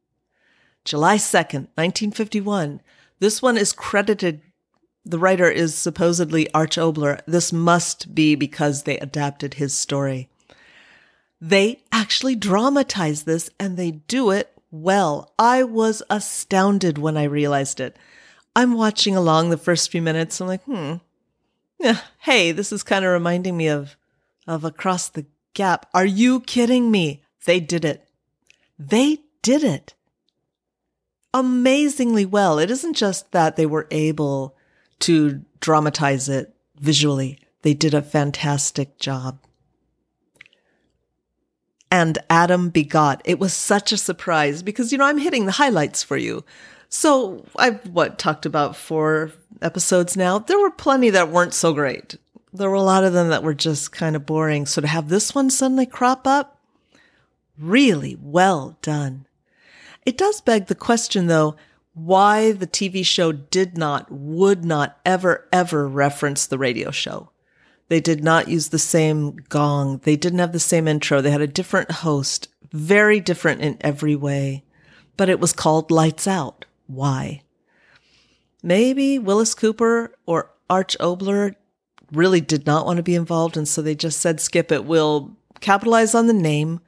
July 0.83 1.17
2nd, 1.17 1.67
1951. 1.75 2.81
This 3.19 3.41
one 3.41 3.57
is 3.57 3.71
credited. 3.73 4.41
The 5.05 5.19
writer 5.19 5.49
is 5.49 5.75
supposedly 5.75 6.51
Arch 6.53 6.77
Oboler. 6.77 7.21
This 7.25 7.51
must 7.53 8.13
be 8.13 8.35
because 8.35 8.83
they 8.83 8.97
adapted 8.99 9.55
his 9.55 9.73
story. 9.73 10.29
They 11.41 11.81
actually 11.91 12.35
dramatize 12.35 13.23
this 13.23 13.49
and 13.59 13.77
they 13.77 13.91
do 13.91 14.29
it 14.29 14.51
well. 14.71 15.33
I 15.39 15.63
was 15.63 16.03
astounded 16.09 16.97
when 16.97 17.17
I 17.17 17.23
realized 17.23 17.79
it. 17.79 17.97
I'm 18.55 18.73
watching 18.73 19.15
along 19.15 19.49
the 19.49 19.57
first 19.57 19.89
few 19.89 20.01
minutes. 20.01 20.39
I'm 20.41 20.47
like, 20.47 20.63
hmm, 20.63 20.95
yeah, 21.79 22.01
hey, 22.19 22.51
this 22.51 22.71
is 22.71 22.83
kind 22.83 23.05
of 23.05 23.11
reminding 23.11 23.55
me 23.55 23.67
of 23.67 23.95
of 24.47 24.63
Across 24.63 25.09
the 25.09 25.25
Gap. 25.53 25.85
Are 25.93 26.05
you 26.05 26.41
kidding 26.41 26.91
me? 26.91 27.23
They 27.45 27.59
did 27.59 27.85
it. 27.85 28.07
They 28.77 29.19
did 29.41 29.63
it 29.63 29.93
amazingly 31.33 32.25
well. 32.25 32.59
It 32.59 32.71
isn't 32.71 32.95
just 32.95 33.31
that 33.31 33.55
they 33.55 33.65
were 33.65 33.87
able 33.91 34.55
to 34.99 35.43
dramatize 35.59 36.29
it 36.29 36.53
visually. 36.79 37.39
They 37.61 37.73
did 37.73 37.93
a 37.93 38.01
fantastic 38.01 38.97
job. 38.99 39.39
And 41.91 42.19
Adam 42.29 42.69
begot. 42.69 43.21
It 43.25 43.39
was 43.39 43.53
such 43.53 43.91
a 43.91 43.97
surprise 43.97 44.61
because, 44.61 44.91
you 44.91 44.97
know, 44.97 45.05
I'm 45.05 45.17
hitting 45.17 45.45
the 45.45 45.53
highlights 45.53 46.03
for 46.03 46.17
you. 46.17 46.45
So 46.87 47.45
I've 47.55 47.85
what 47.87 48.19
talked 48.19 48.45
about 48.45 48.75
four 48.75 49.31
episodes 49.61 50.15
now. 50.15 50.39
There 50.39 50.59
were 50.59 50.71
plenty 50.71 51.09
that 51.09 51.29
weren't 51.29 51.53
so 51.53 51.73
great 51.73 52.15
there 52.53 52.69
were 52.69 52.75
a 52.75 52.81
lot 52.81 53.03
of 53.03 53.13
them 53.13 53.29
that 53.29 53.43
were 53.43 53.53
just 53.53 53.91
kind 53.91 54.15
of 54.15 54.25
boring. 54.25 54.65
So 54.65 54.81
to 54.81 54.87
have 54.87 55.09
this 55.09 55.35
one 55.35 55.49
suddenly 55.49 55.85
crop 55.85 56.25
up, 56.25 56.59
really 57.57 58.17
well 58.21 58.77
done. 58.81 59.25
It 60.05 60.17
does 60.17 60.41
beg 60.41 60.67
the 60.67 60.75
question 60.75 61.27
though, 61.27 61.55
why 62.05 62.51
the 62.51 62.67
TV 62.67 63.05
show 63.05 63.31
did 63.31 63.77
not, 63.77 64.11
would 64.11 64.63
not 64.63 64.99
ever, 65.05 65.47
ever 65.51 65.87
reference 65.87 66.45
the 66.45 66.57
radio 66.57 66.91
show. 66.91 67.31
They 67.89 67.99
did 67.99 68.23
not 68.23 68.47
use 68.47 68.69
the 68.69 68.79
same 68.79 69.37
gong. 69.49 70.01
They 70.03 70.15
didn't 70.15 70.39
have 70.39 70.51
the 70.51 70.59
same 70.59 70.87
intro. 70.87 71.21
They 71.21 71.31
had 71.31 71.41
a 71.41 71.47
different 71.47 71.91
host, 71.91 72.47
very 72.71 73.19
different 73.19 73.61
in 73.61 73.77
every 73.81 74.15
way, 74.15 74.63
but 75.17 75.29
it 75.29 75.39
was 75.39 75.53
called 75.53 75.91
Lights 75.91 76.27
Out. 76.27 76.65
Why? 76.87 77.41
Maybe 78.61 79.17
Willis 79.17 79.53
Cooper 79.53 80.13
or 80.25 80.51
Arch 80.69 80.97
Oboler 80.99 81.55
really 82.11 82.41
did 82.41 82.65
not 82.65 82.85
want 82.85 82.97
to 82.97 83.03
be 83.03 83.15
involved. 83.15 83.57
And 83.57 83.67
so 83.67 83.81
they 83.81 83.95
just 83.95 84.19
said, 84.19 84.39
skip 84.39 84.71
it. 84.71 84.85
We'll 84.85 85.35
capitalize 85.59 86.13
on 86.13 86.27
the 86.27 86.33
name. 86.33 86.79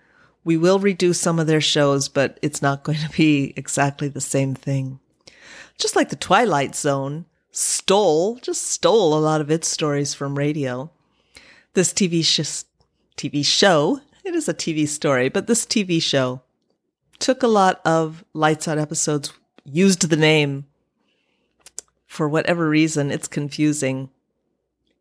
We 0.44 0.58
will 0.58 0.80
redo 0.80 1.16
some 1.16 1.40
of 1.40 1.48
their 1.48 1.62
shows, 1.62 2.10
but 2.10 2.40
it's 2.42 2.62
not 2.62 2.84
going 2.84 3.00
to 3.00 3.10
be 3.10 3.54
exactly 3.56 4.08
the 4.08 4.22
same 4.22 4.56
thing. 4.56 5.00
Just 5.78 5.96
like 5.96 6.10
the 6.10 6.16
Twilight 6.16 6.76
Zone 6.76 7.26
stole, 7.52 8.36
just 8.36 8.64
stole 8.64 9.14
a 9.14 9.20
lot 9.20 9.42
of 9.42 9.52
its 9.52 9.68
stories 9.68 10.14
from 10.14 10.38
radio. 10.38 10.92
This 11.74 11.94
TV, 11.94 12.24
sh- 12.24 12.66
TV 13.18 13.46
show, 13.46 14.02
it 14.24 14.36
is 14.36 14.48
a 14.48 14.54
TV 14.54 14.88
story, 14.88 15.30
but 15.30 15.48
this 15.48 15.66
TV 15.66 16.02
show 16.02 16.42
took 17.20 17.44
a 17.44 17.48
lot 17.48 17.82
of 17.86 18.24
Lights 18.34 18.68
Out 18.68 18.78
episodes, 18.78 19.34
used 19.64 20.10
the 20.10 20.16
name. 20.16 20.66
For 22.08 22.28
whatever 22.28 22.68
reason, 22.68 23.10
it's 23.10 23.28
confusing 23.28 24.10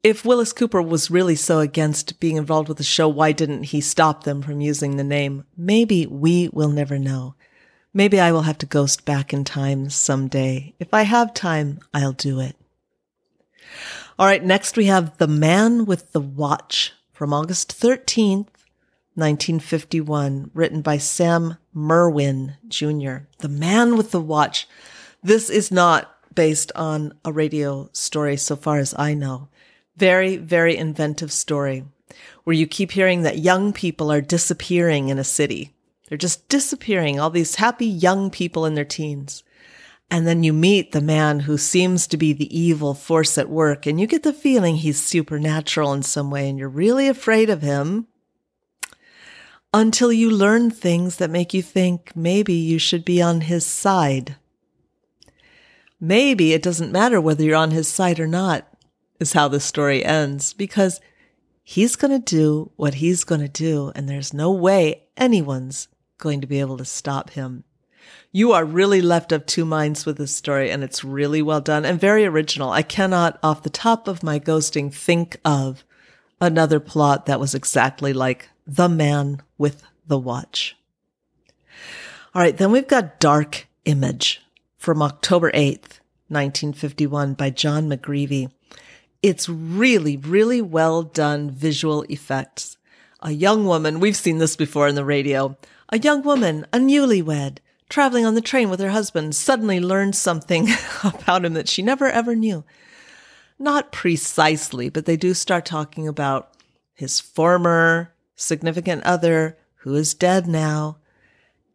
if 0.03 0.25
Willis 0.25 0.53
Cooper 0.53 0.81
was 0.81 1.11
really 1.11 1.37
so 1.37 1.59
against 1.59 2.21
being 2.21 2.37
involved 2.37 2.69
with 2.69 2.79
the 2.79 2.85
show, 2.85 3.09
why 3.09 3.33
didn't 3.33 3.65
he 3.65 3.81
stop 3.81 4.25
them 4.25 4.41
from 4.41 4.61
using 4.61 4.97
the 4.97 5.05
name? 5.05 5.45
Maybe 5.57 6.07
we 6.07 6.49
will 6.53 6.71
never 6.71 6.99
know. 6.99 7.35
Maybe 7.93 8.21
I 8.21 8.33
will 8.33 8.43
have 8.43 8.59
to 8.59 8.67
ghost 8.67 9.05
back 9.05 9.33
in 9.33 9.45
time 9.45 9.91
someday. 9.91 10.75
If 10.79 10.95
I 10.95 11.03
have 11.03 11.35
time, 11.35 11.81
I'll 11.93 12.13
do 12.13 12.41
it. 12.41 12.57
All 14.19 14.27
right, 14.27 14.43
next 14.43 14.77
we 14.77 14.87
have 14.87 15.19
The 15.19 15.27
Man 15.27 15.85
with 15.85 16.13
the 16.13 16.21
Watch 16.21 16.93
from 17.13 17.35
August 17.35 17.79
13th, 17.79 18.49
1951, 19.15 20.51
written 20.55 20.83
by 20.83 20.99
Sam 20.99 21.59
Merwin 21.75 22.55
Jr. 22.69 23.25
The 23.39 23.49
Man 23.49 23.97
with 23.97 24.13
the 24.13 24.21
Watch. 24.21 24.69
This 25.23 25.51
is 25.51 25.71
not 25.71 26.15
based 26.35 26.73
on 26.75 27.13
a 27.25 27.33
radio 27.33 27.91
story 27.93 28.37
so 28.37 28.57
far 28.57 28.79
as 28.79 28.95
I 28.97 29.15
know. 29.15 29.49
Very, 30.01 30.37
very 30.39 30.79
inventive 30.79 31.31
story 31.31 31.85
where 32.45 32.57
you 32.57 32.67
keep 32.67 32.93
hearing 32.93 33.23
that 33.23 33.39
young 33.39 33.73
people 33.73 34.11
are 34.11 34.23
disappearing 34.23 35.11
in 35.11 35.19
a 35.19 35.25
city. 35.25 35.75
They're 36.09 36.27
just 36.27 36.49
disappearing, 36.49 37.21
all 37.21 37.29
these 37.31 37.57
happy 37.57 37.87
young 37.87 38.31
people 38.31 38.65
in 38.65 38.75
their 38.75 38.85
teens. 38.85 39.45
And 40.11 40.27
then 40.27 40.43
you 40.43 40.55
meet 40.55 40.91
the 40.93 41.03
man 41.03 41.41
who 41.41 41.59
seems 41.59 42.07
to 42.07 42.17
be 42.17 42.33
the 42.33 42.59
evil 42.59 42.95
force 42.95 43.37
at 43.39 43.51
work, 43.51 43.87
and 43.87 44.01
you 44.01 44.07
get 44.07 44.23
the 44.23 44.33
feeling 44.33 44.77
he's 44.77 45.01
supernatural 45.01 45.93
in 45.93 46.03
some 46.03 46.31
way, 46.31 46.49
and 46.49 46.59
you're 46.59 46.69
really 46.69 47.07
afraid 47.07 47.51
of 47.51 47.63
him 47.63 48.09
until 49.73 50.13
you 50.13 50.31
learn 50.31 50.71
things 50.71 51.17
that 51.17 51.31
make 51.31 51.53
you 51.55 51.63
think 51.63 52.17
maybe 52.17 52.55
you 52.55 52.79
should 52.79 53.05
be 53.05 53.21
on 53.23 53.43
his 53.43 53.67
side. 53.67 54.37
maybe 56.01 56.55
it 56.55 56.63
doesn't 56.63 56.91
matter 56.91 57.21
whether 57.21 57.45
you're 57.45 57.55
on 57.55 57.71
his 57.71 57.87
side 57.87 58.19
or 58.19 58.27
not, 58.27 58.67
is 59.21 59.35
how 59.35 59.47
the 59.47 59.61
story 59.61 60.05
ends, 60.05 60.53
because 60.53 61.01
he's 61.63 61.95
going 61.95 62.11
to 62.11 62.37
do 62.37 62.73
what 62.77 62.95
he's 62.95 63.23
going 63.23 63.43
to 63.43 63.49
do, 63.49 63.93
and 63.95 64.09
there's 64.09 64.35
no 64.35 64.51
way 64.51 65.05
anyone's 65.17 65.87
going 66.19 66.41
to 66.41 66.47
be 66.47 66.59
able 66.59 66.79
to 66.79 66.85
stop 66.85 67.31
him. 67.31 67.63
You 68.33 68.53
are 68.53 68.65
really 68.65 69.03
left 69.03 69.31
of 69.33 69.47
two 69.47 69.65
minds 69.65 70.07
with 70.07 70.17
this 70.17 70.35
story, 70.35 70.71
and 70.71 70.83
it's 70.83 71.05
really 71.05 71.43
well 71.43 71.61
done 71.61 71.85
and 71.85 72.01
very 72.01 72.25
original. 72.25 72.71
I 72.71 72.83
cannot, 72.83 73.39
off 73.43 73.63
the 73.63 73.71
top 73.71 74.09
of 74.09 74.23
my 74.23 74.39
ghosting, 74.39 74.93
think 74.93 75.39
of 75.45 75.85
another 76.41 76.81
plot 76.81 77.27
that 77.27 77.41
was 77.41 77.55
exactly 77.55 78.13
like 78.13 78.49
The 78.67 78.89
Man 78.89 79.43
with 79.59 79.83
the 80.07 80.19
Watch. 80.19 80.77
All 82.35 82.43
right, 82.43 82.57
then 82.57 82.73
we've 82.73 82.89
got 82.89 83.21
Dark 83.21 83.67
Image 83.85 84.41
from 84.77 85.03
October 85.03 85.51
8th, 85.51 85.99
1951 86.29 87.35
by 87.35 87.51
John 87.51 87.89
McGreevy. 87.89 88.51
It's 89.23 89.49
really, 89.51 90.17
really 90.17 90.63
well 90.63 91.03
done 91.03 91.51
visual 91.51 92.05
effects. 92.09 92.79
A 93.21 93.33
young 93.33 93.67
woman, 93.67 94.01
we've 94.01 94.17
seen 94.17 94.39
this 94.39 94.57
before 94.57 94.89
in 94.89 94.95
the 94.95 95.05
radio, 95.05 95.59
a 95.91 95.99
young 95.99 96.23
woman, 96.23 96.67
a 96.73 96.79
newlywed, 96.79 97.59
traveling 97.91 98.25
on 98.25 98.35
the 98.35 98.41
train 98.41 98.71
with 98.71 98.81
her 98.81 98.91
husband, 98.91 99.35
suddenly 99.35 99.79
learns 99.79 100.17
something 100.17 100.69
about 101.05 101.45
him 101.45 101.53
that 101.53 101.69
she 101.69 101.83
never 101.83 102.09
ever 102.09 102.35
knew. 102.35 102.65
Not 103.59 103.93
precisely, 103.93 104.89
but 104.89 105.05
they 105.05 105.19
do 105.19 105.35
start 105.35 105.67
talking 105.67 106.09
about 106.09 106.55
his 106.95 107.21
former 107.21 108.15
significant 108.37 109.05
other 109.05 109.59
who 109.81 109.95
is 109.97 110.15
dead 110.15 110.47
now. 110.47 110.97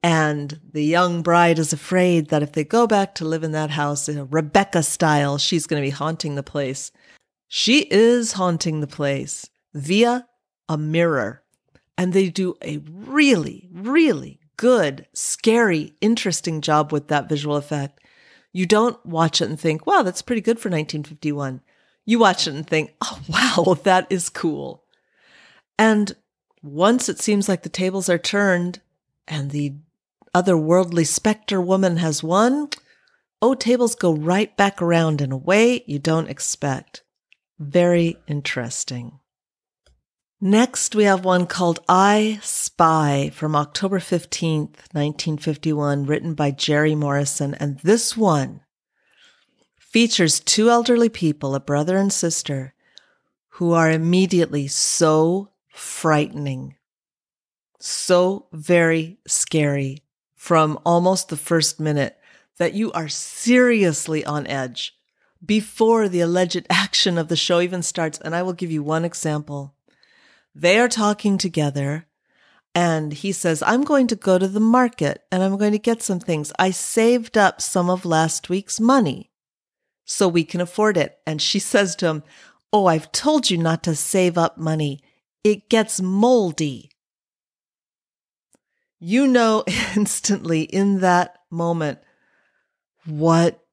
And 0.01 0.59
the 0.71 0.83
young 0.83 1.21
bride 1.21 1.59
is 1.59 1.73
afraid 1.73 2.29
that 2.29 2.41
if 2.41 2.53
they 2.53 2.63
go 2.63 2.87
back 2.87 3.13
to 3.15 3.25
live 3.25 3.43
in 3.43 3.51
that 3.51 3.71
house, 3.71 4.09
in 4.09 4.17
a 4.17 4.25
Rebecca 4.25 4.81
style, 4.81 5.37
she's 5.37 5.67
going 5.67 5.81
to 5.81 5.85
be 5.85 5.91
haunting 5.91 6.33
the 6.33 6.43
place. 6.43 6.91
She 7.57 7.87
is 7.89 8.33
haunting 8.33 8.81
the 8.81 8.85
place 8.85 9.49
via 9.73 10.27
a 10.67 10.77
mirror. 10.77 11.41
And 11.97 12.11
they 12.11 12.27
do 12.27 12.57
a 12.61 12.79
really, 12.85 13.69
really 13.71 14.41
good, 14.57 15.07
scary, 15.13 15.93
interesting 16.01 16.59
job 16.59 16.91
with 16.91 17.07
that 17.07 17.29
visual 17.29 17.55
effect. 17.55 18.01
You 18.51 18.65
don't 18.65 19.03
watch 19.05 19.39
it 19.39 19.47
and 19.47 19.57
think, 19.57 19.87
wow, 19.87 20.01
that's 20.01 20.21
pretty 20.21 20.41
good 20.41 20.59
for 20.59 20.67
1951. 20.67 21.61
You 22.03 22.19
watch 22.19 22.45
it 22.45 22.55
and 22.55 22.67
think, 22.67 22.93
oh, 22.99 23.21
wow, 23.29 23.75
that 23.83 24.07
is 24.09 24.27
cool. 24.27 24.83
And 25.79 26.13
once 26.61 27.07
it 27.07 27.21
seems 27.21 27.47
like 27.47 27.63
the 27.63 27.69
tables 27.69 28.09
are 28.09 28.17
turned 28.17 28.81
and 29.29 29.51
the 29.51 29.75
otherworldly 30.33 31.07
specter 31.07 31.61
woman 31.61 31.95
has 31.95 32.21
won, 32.21 32.67
oh, 33.41 33.53
tables 33.53 33.95
go 33.95 34.13
right 34.13 34.57
back 34.57 34.81
around 34.81 35.21
in 35.21 35.31
a 35.31 35.37
way 35.37 35.85
you 35.87 35.99
don't 35.99 36.29
expect. 36.29 37.01
Very 37.57 38.17
interesting. 38.27 39.19
Next, 40.41 40.93
we 40.93 41.05
have 41.05 41.23
one 41.23 41.47
called 41.47 41.79
I 41.87 42.39
Spy 42.43 43.31
from 43.33 43.55
October 43.55 43.99
15th, 43.99 44.77
1951, 44.91 46.05
written 46.05 46.33
by 46.33 46.51
Jerry 46.51 46.95
Morrison. 46.95 47.53
And 47.55 47.79
this 47.79 48.17
one 48.17 48.61
features 49.79 50.41
two 50.41 50.69
elderly 50.69 51.07
people, 51.07 51.55
a 51.55 51.61
brother 51.61 51.97
and 51.97 52.11
sister, 52.11 52.73
who 53.51 53.71
are 53.71 53.89
immediately 53.89 54.67
so 54.67 55.51
frightening, 55.69 56.75
so 57.79 58.47
very 58.51 59.17
scary 59.25 60.03
from 60.35 60.77
almost 60.85 61.29
the 61.29 61.37
first 61.37 61.79
minute 61.79 62.17
that 62.57 62.73
you 62.73 62.91
are 62.91 63.07
seriously 63.07 64.25
on 64.25 64.45
edge 64.47 64.95
before 65.43 66.07
the 66.07 66.21
alleged 66.21 66.65
action 66.69 67.17
of 67.17 67.27
the 67.27 67.35
show 67.35 67.59
even 67.59 67.81
starts. 67.81 68.19
And 68.19 68.35
I 68.35 68.43
will 68.43 68.53
give 68.53 68.71
you 68.71 68.83
one 68.83 69.05
example. 69.05 69.75
They 70.53 70.79
are 70.79 70.87
talking 70.87 71.37
together 71.37 72.07
and 72.73 73.13
he 73.13 73.31
says, 73.31 73.63
I'm 73.65 73.83
going 73.83 74.07
to 74.07 74.15
go 74.15 74.37
to 74.37 74.47
the 74.47 74.59
market 74.59 75.23
and 75.31 75.41
I'm 75.41 75.57
going 75.57 75.71
to 75.71 75.79
get 75.79 76.03
some 76.03 76.19
things. 76.19 76.51
I 76.59 76.71
saved 76.71 77.37
up 77.37 77.61
some 77.61 77.89
of 77.89 78.05
last 78.05 78.49
week's 78.49 78.79
money 78.79 79.31
so 80.03 80.27
we 80.27 80.43
can 80.43 80.61
afford 80.61 80.97
it. 80.97 81.17
And 81.25 81.41
she 81.41 81.59
says 81.71 81.95
to 81.97 82.07
him, 82.07 82.23
Oh, 82.73 82.87
I've 82.87 83.11
told 83.13 83.49
you 83.49 83.57
not 83.57 83.83
to 83.83 83.95
save 83.95 84.37
up 84.37 84.57
money. 84.57 85.01
It 85.45 85.69
gets 85.69 86.01
moldy. 86.01 86.91
You 88.99 89.27
know 89.27 89.63
instantly 89.95 90.63
in 90.63 90.99
that 90.99 91.37
moment 91.49 91.99
what 93.05 93.64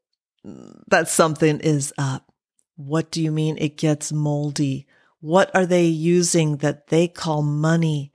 that 0.44 1.09
something 1.09 1.61
is 1.61 1.92
up. 1.98 2.33
What 2.76 3.11
do 3.11 3.22
you 3.22 3.31
mean 3.31 3.57
it 3.59 3.76
gets 3.76 4.12
moldy? 4.12 4.87
What 5.20 5.55
are 5.55 5.66
they 5.66 5.85
using 5.85 6.57
that 6.59 6.88
they 6.88 7.07
call 7.09 7.42
money? 7.42 8.12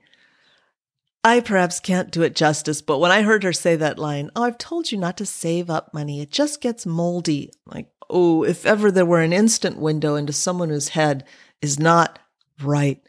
I 1.24 1.40
perhaps 1.40 1.80
can't 1.80 2.10
do 2.10 2.22
it 2.22 2.36
justice, 2.36 2.80
but 2.80 2.98
when 2.98 3.10
I 3.10 3.22
heard 3.22 3.42
her 3.42 3.52
say 3.52 3.76
that 3.76 3.98
line, 3.98 4.30
oh, 4.36 4.44
I've 4.44 4.58
told 4.58 4.92
you 4.92 4.98
not 4.98 5.16
to 5.18 5.26
save 5.26 5.68
up 5.68 5.92
money. 5.92 6.20
It 6.20 6.30
just 6.30 6.60
gets 6.60 6.86
moldy. 6.86 7.50
Like, 7.66 7.90
oh, 8.08 8.44
if 8.44 8.64
ever 8.64 8.90
there 8.90 9.06
were 9.06 9.20
an 9.20 9.32
instant 9.32 9.78
window 9.78 10.14
into 10.14 10.32
someone 10.32 10.68
whose 10.68 10.90
head 10.90 11.24
is 11.60 11.78
not 11.78 12.18
right. 12.62 13.00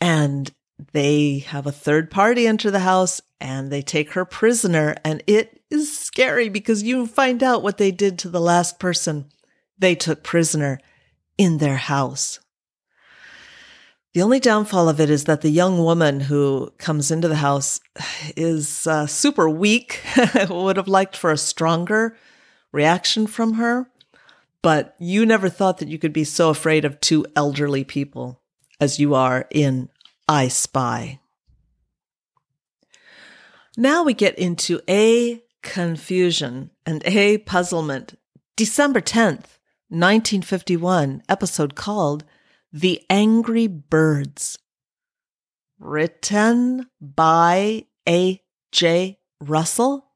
And 0.00 0.50
they 0.92 1.38
have 1.40 1.66
a 1.66 1.72
third 1.72 2.10
party 2.10 2.46
enter 2.46 2.70
the 2.70 2.78
house 2.78 3.20
and 3.40 3.70
they 3.70 3.82
take 3.82 4.12
her 4.12 4.24
prisoner. 4.24 4.96
And 5.04 5.22
it 5.26 5.57
is 5.70 5.96
scary 5.96 6.48
because 6.48 6.82
you 6.82 7.06
find 7.06 7.42
out 7.42 7.62
what 7.62 7.78
they 7.78 7.90
did 7.90 8.18
to 8.18 8.28
the 8.28 8.40
last 8.40 8.78
person 8.78 9.30
they 9.78 9.94
took 9.94 10.22
prisoner 10.22 10.80
in 11.36 11.58
their 11.58 11.76
house. 11.76 12.40
The 14.14 14.22
only 14.22 14.40
downfall 14.40 14.88
of 14.88 15.00
it 15.00 15.10
is 15.10 15.24
that 15.24 15.42
the 15.42 15.50
young 15.50 15.78
woman 15.78 16.20
who 16.20 16.72
comes 16.78 17.10
into 17.10 17.28
the 17.28 17.36
house 17.36 17.78
is 18.36 18.86
uh, 18.86 19.06
super 19.06 19.48
weak. 19.48 20.00
Would 20.50 20.76
have 20.76 20.88
liked 20.88 21.16
for 21.16 21.30
a 21.30 21.36
stronger 21.36 22.16
reaction 22.72 23.26
from 23.26 23.54
her. 23.54 23.90
But 24.62 24.96
you 24.98 25.24
never 25.24 25.48
thought 25.48 25.78
that 25.78 25.88
you 25.88 25.98
could 25.98 26.12
be 26.12 26.24
so 26.24 26.50
afraid 26.50 26.84
of 26.84 27.00
two 27.00 27.26
elderly 27.36 27.84
people 27.84 28.40
as 28.80 28.98
you 28.98 29.14
are 29.14 29.46
in 29.50 29.88
I 30.26 30.48
Spy. 30.48 31.20
Now 33.76 34.02
we 34.02 34.14
get 34.14 34.36
into 34.36 34.80
a 34.88 35.42
confusion 35.62 36.70
and 36.86 37.02
a 37.04 37.38
puzzlement. 37.38 38.18
December 38.56 39.00
10th, 39.00 39.58
1951, 39.90 41.22
episode 41.28 41.74
called 41.74 42.24
The 42.72 43.02
Angry 43.08 43.66
Birds. 43.66 44.58
Written 45.78 46.86
by 47.00 47.84
A. 48.08 48.42
J. 48.72 49.18
Russell. 49.40 50.06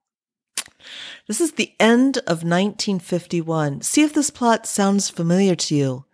This 1.28 1.40
is 1.40 1.52
the 1.52 1.72
end 1.78 2.18
of 2.18 2.42
1951. 2.42 3.82
See 3.82 4.02
if 4.02 4.12
this 4.12 4.30
plot 4.30 4.66
sounds 4.66 5.08
familiar 5.08 5.54
to 5.54 5.74
you. 5.74 6.04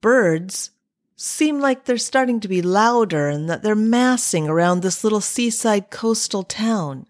Birds 0.00 0.70
seem 1.16 1.60
like 1.60 1.84
they're 1.84 1.98
starting 1.98 2.40
to 2.40 2.48
be 2.48 2.62
louder 2.62 3.28
and 3.28 3.48
that 3.48 3.62
they're 3.62 3.74
massing 3.74 4.48
around 4.48 4.82
this 4.82 5.04
little 5.04 5.20
seaside 5.20 5.90
coastal 5.90 6.42
town. 6.42 7.06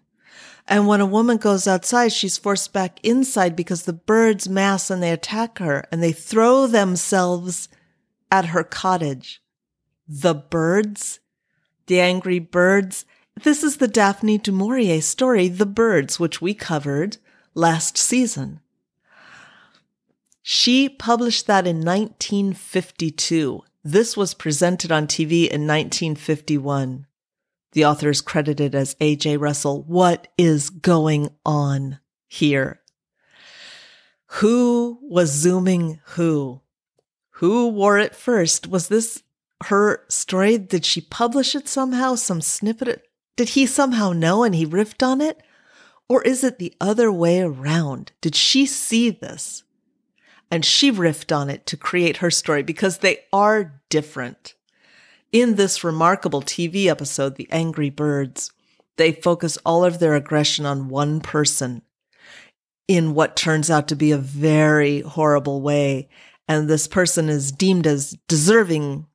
And 0.67 0.87
when 0.87 1.01
a 1.01 1.05
woman 1.05 1.37
goes 1.37 1.67
outside, 1.67 2.13
she's 2.13 2.37
forced 2.37 2.71
back 2.71 2.99
inside 3.03 3.55
because 3.55 3.83
the 3.83 3.93
birds 3.93 4.47
mass 4.47 4.89
and 4.89 5.03
they 5.03 5.11
attack 5.11 5.59
her 5.59 5.85
and 5.91 6.01
they 6.01 6.13
throw 6.13 6.67
themselves 6.67 7.67
at 8.31 8.45
her 8.47 8.63
cottage. 8.63 9.41
The 10.07 10.33
birds? 10.33 11.19
The 11.87 11.99
angry 11.99 12.39
birds? 12.39 13.05
This 13.41 13.63
is 13.63 13.77
the 13.77 13.87
Daphne 13.87 14.37
du 14.37 14.51
Maurier 14.51 15.01
story, 15.01 15.47
The 15.49 15.65
Birds, 15.65 16.19
which 16.19 16.41
we 16.41 16.53
covered 16.53 17.17
last 17.55 17.97
season. 17.97 18.59
She 20.41 20.87
published 20.87 21.47
that 21.47 21.65
in 21.65 21.77
1952. 21.77 23.63
This 23.83 24.15
was 24.15 24.33
presented 24.33 24.91
on 24.91 25.07
TV 25.07 25.47
in 25.47 25.67
1951. 25.67 27.05
The 27.73 27.85
author 27.85 28.09
is 28.09 28.21
credited 28.21 28.75
as 28.75 28.95
A.J. 29.01 29.37
Russell. 29.37 29.83
What 29.83 30.27
is 30.37 30.69
going 30.69 31.29
on 31.45 31.99
here? 32.27 32.81
Who 34.27 34.99
was 35.01 35.31
zooming 35.31 35.99
who? 36.05 36.61
Who 37.37 37.69
wore 37.69 37.97
it 37.97 38.15
first? 38.15 38.67
Was 38.67 38.87
this 38.87 39.23
her 39.65 40.03
story? 40.07 40.57
Did 40.57 40.85
she 40.85 41.01
publish 41.01 41.55
it 41.55 41.67
somehow? 41.67 42.15
Some 42.15 42.41
snippet? 42.41 43.07
Did 43.35 43.49
he 43.49 43.65
somehow 43.65 44.11
know 44.11 44.43
and 44.43 44.53
he 44.53 44.65
riffed 44.65 45.05
on 45.05 45.19
it? 45.19 45.41
Or 46.07 46.21
is 46.21 46.43
it 46.43 46.59
the 46.59 46.75
other 46.79 47.11
way 47.11 47.41
around? 47.41 48.11
Did 48.21 48.35
she 48.35 48.65
see 48.67 49.09
this? 49.09 49.63
And 50.51 50.63
she 50.63 50.91
riffed 50.91 51.35
on 51.35 51.49
it 51.49 51.65
to 51.67 51.77
create 51.77 52.17
her 52.17 52.29
story 52.29 52.61
because 52.61 52.99
they 52.99 53.19
are 53.33 53.81
different. 53.89 54.53
In 55.33 55.55
this 55.55 55.83
remarkable 55.83 56.43
TV 56.43 56.85
episode, 56.85 57.37
The 57.37 57.47
Angry 57.51 57.89
Birds, 57.89 58.51
they 58.97 59.11
focus 59.11 59.57
all 59.65 59.83
of 59.83 59.97
their 59.97 60.13
aggression 60.13 60.63
on 60.63 60.89
one 60.89 61.21
person. 61.21 61.81
in 62.87 63.15
what 63.15 63.35
turns 63.35 63.71
out 63.71 63.87
to 63.87 63.95
be 63.95 64.11
a 64.11 64.17
very 64.17 64.99
horrible 65.01 65.61
way. 65.61 66.07
And 66.47 66.69
this 66.69 66.87
person 66.87 67.29
is 67.29 67.51
deemed 67.51 67.87
as 67.87 68.15
deserving 68.27 69.07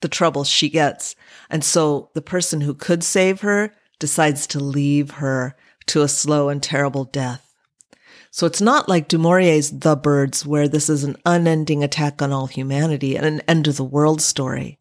the 0.00 0.08
trouble 0.08 0.44
she 0.44 0.70
gets. 0.70 1.14
And 1.50 1.62
so 1.62 2.10
the 2.14 2.22
person 2.22 2.62
who 2.62 2.72
could 2.72 3.02
save 3.04 3.42
her 3.42 3.74
decides 3.98 4.46
to 4.46 4.60
leave 4.60 5.10
her 5.10 5.56
to 5.88 6.00
a 6.00 6.08
slow 6.08 6.48
and 6.48 6.62
terrible 6.62 7.04
death. 7.04 7.52
So 8.30 8.46
it's 8.46 8.62
not 8.62 8.88
like 8.88 9.08
Du 9.08 9.18
Maurier's 9.18 9.70
The 9.72 9.96
Birds, 9.96 10.46
where 10.46 10.68
this 10.68 10.88
is 10.88 11.04
an 11.04 11.16
unending 11.26 11.84
attack 11.84 12.22
on 12.22 12.32
all 12.32 12.46
humanity 12.46 13.16
and 13.16 13.26
an 13.26 13.40
end 13.48 13.66
of 13.66 13.76
the 13.76 13.84
world 13.84 14.22
story. 14.22 14.79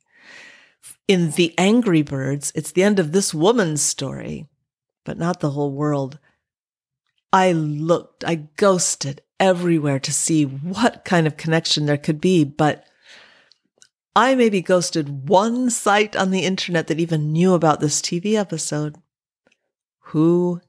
In 1.10 1.32
The 1.32 1.56
Angry 1.58 2.04
Birds, 2.04 2.52
it's 2.54 2.72
the 2.72 2.84
end 2.84 3.00
of 3.00 3.14
this 3.14 3.34
woman's 3.34 3.82
story, 3.82 4.48
but 5.04 5.18
not 5.18 5.40
the 5.40 5.50
whole 5.50 5.72
world. 5.72 6.20
I 7.34 7.52
looked, 7.52 8.24
I 8.24 8.36
ghosted 8.36 9.24
everywhere 9.40 10.00
to 10.02 10.14
see 10.14 10.44
what 10.44 11.06
kind 11.06 11.26
of 11.26 11.36
connection 11.36 11.88
there 11.88 11.98
could 11.98 12.22
be, 12.22 12.44
but 12.44 12.86
I 14.16 14.36
maybe 14.36 14.62
ghosted 14.62 15.28
one 15.28 15.72
site 15.72 16.16
on 16.16 16.30
the 16.30 16.46
internet 16.46 16.86
that 16.86 17.00
even 17.00 17.32
knew 17.32 17.56
about 17.56 17.80
this 17.80 18.04
TV 18.04 18.36
episode. 18.36 18.96
Who 20.12 20.62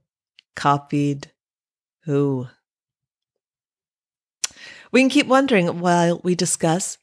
copied 0.56 1.32
who? 2.04 2.48
We 4.90 5.02
can 5.02 5.10
keep 5.10 5.26
wondering 5.26 5.80
while 5.80 6.18
we 6.24 6.34
discuss 6.34 6.96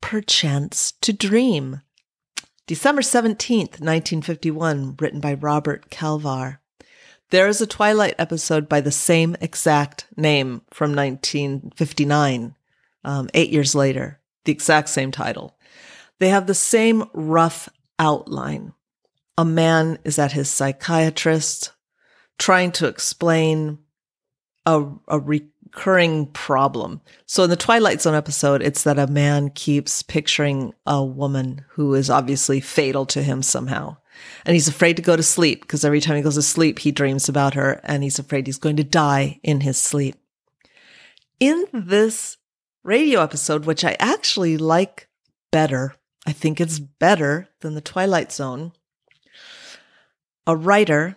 Perchance 0.00 0.90
to 1.02 1.12
Dream. 1.12 1.82
December 2.70 3.02
17th, 3.02 3.80
1951, 3.80 4.94
written 5.00 5.18
by 5.18 5.34
Robert 5.34 5.90
Calvar. 5.90 6.60
There 7.30 7.48
is 7.48 7.60
a 7.60 7.66
Twilight 7.66 8.14
episode 8.16 8.68
by 8.68 8.80
the 8.80 8.92
same 8.92 9.34
exact 9.40 10.06
name 10.16 10.62
from 10.70 10.94
1959, 10.94 12.54
um, 13.02 13.28
eight 13.34 13.50
years 13.50 13.74
later, 13.74 14.20
the 14.44 14.52
exact 14.52 14.88
same 14.88 15.10
title. 15.10 15.58
They 16.20 16.28
have 16.28 16.46
the 16.46 16.54
same 16.54 17.10
rough 17.12 17.68
outline. 17.98 18.72
A 19.36 19.44
man 19.44 19.98
is 20.04 20.20
at 20.20 20.30
his 20.30 20.48
psychiatrist 20.48 21.72
trying 22.38 22.70
to 22.70 22.86
explain 22.86 23.78
a, 24.64 24.84
a 25.08 25.18
recurring 25.70 26.26
problem. 26.26 27.00
So 27.26 27.44
in 27.44 27.50
the 27.50 27.56
Twilight 27.56 28.02
Zone 28.02 28.14
episode, 28.14 28.60
it's 28.60 28.82
that 28.82 28.98
a 28.98 29.06
man 29.06 29.50
keeps 29.50 30.02
picturing 30.02 30.74
a 30.84 31.04
woman 31.04 31.64
who 31.70 31.94
is 31.94 32.10
obviously 32.10 32.60
fatal 32.60 33.06
to 33.06 33.22
him 33.22 33.42
somehow. 33.42 33.96
And 34.44 34.54
he's 34.54 34.68
afraid 34.68 34.96
to 34.96 35.02
go 35.02 35.14
to 35.14 35.22
sleep 35.22 35.62
because 35.62 35.84
every 35.84 36.00
time 36.00 36.16
he 36.16 36.22
goes 36.22 36.34
to 36.34 36.42
sleep, 36.42 36.80
he 36.80 36.90
dreams 36.90 37.28
about 37.28 37.54
her 37.54 37.80
and 37.84 38.02
he's 38.02 38.18
afraid 38.18 38.46
he's 38.46 38.58
going 38.58 38.76
to 38.76 38.84
die 38.84 39.38
in 39.44 39.60
his 39.60 39.78
sleep. 39.78 40.16
In 41.38 41.64
this 41.72 42.36
radio 42.82 43.22
episode, 43.22 43.64
which 43.64 43.84
I 43.84 43.96
actually 44.00 44.58
like 44.58 45.08
better, 45.52 45.94
I 46.26 46.32
think 46.32 46.60
it's 46.60 46.80
better 46.80 47.48
than 47.60 47.74
The 47.74 47.80
Twilight 47.80 48.32
Zone, 48.32 48.72
a 50.46 50.56
writer 50.56 51.16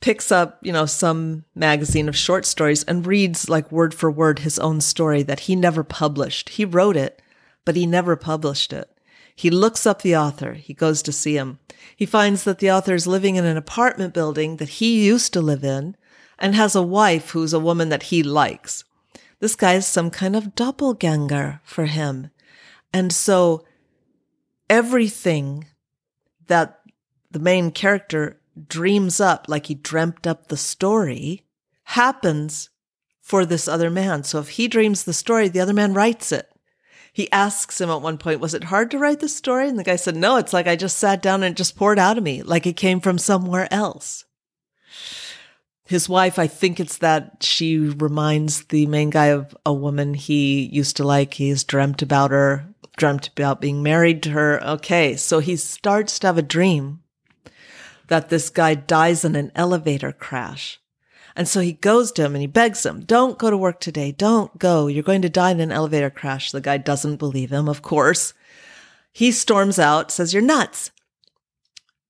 picks 0.00 0.32
up, 0.32 0.58
you 0.62 0.72
know, 0.72 0.86
some 0.86 1.44
magazine 1.54 2.08
of 2.08 2.16
short 2.16 2.46
stories 2.46 2.84
and 2.84 3.06
reads 3.06 3.48
like 3.48 3.70
word 3.70 3.92
for 3.92 4.10
word 4.10 4.40
his 4.40 4.58
own 4.58 4.80
story 4.80 5.22
that 5.22 5.40
he 5.40 5.54
never 5.54 5.84
published. 5.84 6.50
He 6.50 6.64
wrote 6.64 6.96
it, 6.96 7.20
but 7.64 7.76
he 7.76 7.86
never 7.86 8.16
published 8.16 8.72
it. 8.72 8.90
He 9.36 9.50
looks 9.50 9.86
up 9.86 10.02
the 10.02 10.16
author. 10.16 10.54
He 10.54 10.74
goes 10.74 11.02
to 11.02 11.12
see 11.12 11.36
him. 11.36 11.58
He 11.96 12.06
finds 12.06 12.44
that 12.44 12.58
the 12.58 12.70
author 12.70 12.94
is 12.94 13.06
living 13.06 13.36
in 13.36 13.44
an 13.44 13.56
apartment 13.56 14.14
building 14.14 14.56
that 14.56 14.68
he 14.68 15.06
used 15.06 15.32
to 15.32 15.40
live 15.40 15.64
in 15.64 15.96
and 16.38 16.54
has 16.54 16.74
a 16.74 16.82
wife 16.82 17.30
who's 17.30 17.52
a 17.52 17.60
woman 17.60 17.90
that 17.90 18.04
he 18.04 18.22
likes. 18.22 18.84
This 19.38 19.56
guy 19.56 19.74
is 19.74 19.86
some 19.86 20.10
kind 20.10 20.36
of 20.36 20.54
doppelganger 20.54 21.60
for 21.64 21.86
him. 21.86 22.30
And 22.92 23.12
so 23.12 23.64
everything 24.68 25.66
that 26.46 26.80
the 27.30 27.38
main 27.38 27.70
character 27.70 28.39
dreams 28.68 29.20
up, 29.20 29.46
like 29.48 29.66
he 29.66 29.74
dreamt 29.74 30.26
up 30.26 30.48
the 30.48 30.56
story, 30.56 31.44
happens 31.84 32.70
for 33.20 33.44
this 33.44 33.68
other 33.68 33.90
man. 33.90 34.24
So 34.24 34.38
if 34.38 34.50
he 34.50 34.68
dreams 34.68 35.04
the 35.04 35.12
story, 35.12 35.48
the 35.48 35.60
other 35.60 35.74
man 35.74 35.94
writes 35.94 36.32
it 36.32 36.50
he 37.12 37.30
asks 37.32 37.80
him 37.80 37.90
at 37.90 38.02
one 38.02 38.18
point, 38.18 38.40
Was 38.40 38.54
it 38.54 38.64
hard 38.64 38.90
to 38.90 38.98
write 38.98 39.20
the 39.20 39.28
story? 39.28 39.68
And 39.68 39.78
the 39.78 39.84
guy 39.84 39.96
said, 39.96 40.16
No, 40.16 40.36
it's 40.36 40.52
like 40.52 40.66
I 40.66 40.76
just 40.76 40.98
sat 40.98 41.22
down 41.22 41.42
and 41.42 41.52
it 41.52 41.56
just 41.56 41.76
poured 41.76 41.98
out 41.98 42.18
of 42.18 42.24
me, 42.24 42.42
like 42.42 42.66
it 42.66 42.76
came 42.76 43.00
from 43.00 43.18
somewhere 43.18 43.68
else. 43.72 44.24
His 45.84 46.08
wife, 46.08 46.38
I 46.38 46.46
think 46.46 46.78
it's 46.78 46.98
that 46.98 47.42
she 47.42 47.78
reminds 47.78 48.64
the 48.66 48.86
main 48.86 49.10
guy 49.10 49.26
of 49.26 49.56
a 49.66 49.72
woman 49.72 50.14
he 50.14 50.62
used 50.66 50.96
to 50.98 51.04
like. 51.04 51.34
He's 51.34 51.64
dreamt 51.64 52.00
about 52.00 52.30
her, 52.30 52.72
dreamt 52.96 53.28
about 53.28 53.60
being 53.60 53.82
married 53.82 54.22
to 54.22 54.30
her. 54.30 54.62
Okay, 54.64 55.16
so 55.16 55.40
he 55.40 55.56
starts 55.56 56.20
to 56.20 56.28
have 56.28 56.38
a 56.38 56.42
dream 56.42 57.00
that 58.10 58.28
this 58.28 58.50
guy 58.50 58.74
dies 58.74 59.24
in 59.24 59.36
an 59.36 59.52
elevator 59.54 60.12
crash. 60.12 60.80
And 61.36 61.46
so 61.46 61.60
he 61.60 61.72
goes 61.72 62.10
to 62.12 62.24
him 62.24 62.34
and 62.34 62.42
he 62.42 62.48
begs 62.48 62.84
him, 62.84 63.02
don't 63.04 63.38
go 63.38 63.50
to 63.50 63.56
work 63.56 63.80
today. 63.80 64.10
Don't 64.10 64.58
go. 64.58 64.88
You're 64.88 65.04
going 65.04 65.22
to 65.22 65.28
die 65.28 65.52
in 65.52 65.60
an 65.60 65.70
elevator 65.70 66.10
crash. 66.10 66.50
The 66.50 66.60
guy 66.60 66.76
doesn't 66.76 67.16
believe 67.16 67.50
him, 67.50 67.68
of 67.68 67.82
course. 67.82 68.34
He 69.12 69.30
storms 69.30 69.78
out, 69.78 70.10
says, 70.10 70.34
you're 70.34 70.42
nuts. 70.42 70.90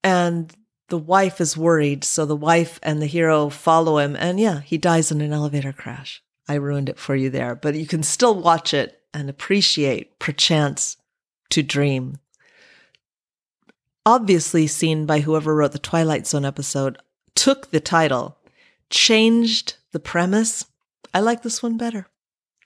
And 0.02 0.50
the 0.88 0.98
wife 0.98 1.38
is 1.38 1.54
worried. 1.54 2.02
So 2.02 2.24
the 2.24 2.34
wife 2.34 2.80
and 2.82 3.02
the 3.02 3.06
hero 3.06 3.50
follow 3.50 3.98
him. 3.98 4.16
And 4.16 4.40
yeah, 4.40 4.60
he 4.60 4.78
dies 4.78 5.12
in 5.12 5.20
an 5.20 5.34
elevator 5.34 5.72
crash. 5.72 6.22
I 6.48 6.54
ruined 6.54 6.88
it 6.88 6.98
for 6.98 7.14
you 7.14 7.28
there, 7.28 7.54
but 7.54 7.74
you 7.74 7.86
can 7.86 8.02
still 8.02 8.40
watch 8.40 8.72
it 8.72 9.02
and 9.12 9.28
appreciate 9.28 10.18
perchance 10.18 10.96
to 11.50 11.62
dream. 11.62 12.16
Obviously 14.06 14.66
seen 14.66 15.06
by 15.06 15.20
whoever 15.20 15.54
wrote 15.54 15.72
the 15.72 15.78
Twilight 15.78 16.26
Zone 16.26 16.44
episode, 16.44 16.98
took 17.34 17.70
the 17.70 17.80
title 17.80 18.38
changed 18.90 19.76
the 19.92 20.00
premise. 20.00 20.66
I 21.14 21.20
like 21.20 21.42
this 21.42 21.62
one 21.62 21.78
better. 21.78 22.08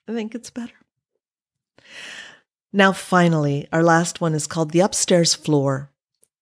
I 0.08 0.12
think 0.12 0.34
it's 0.34 0.50
better. 0.50 0.74
Now, 2.72 2.92
finally, 2.92 3.68
our 3.72 3.82
last 3.82 4.20
one 4.20 4.34
is 4.34 4.48
called 4.48 4.72
The 4.72 4.80
Upstairs 4.80 5.34
Floor. 5.34 5.90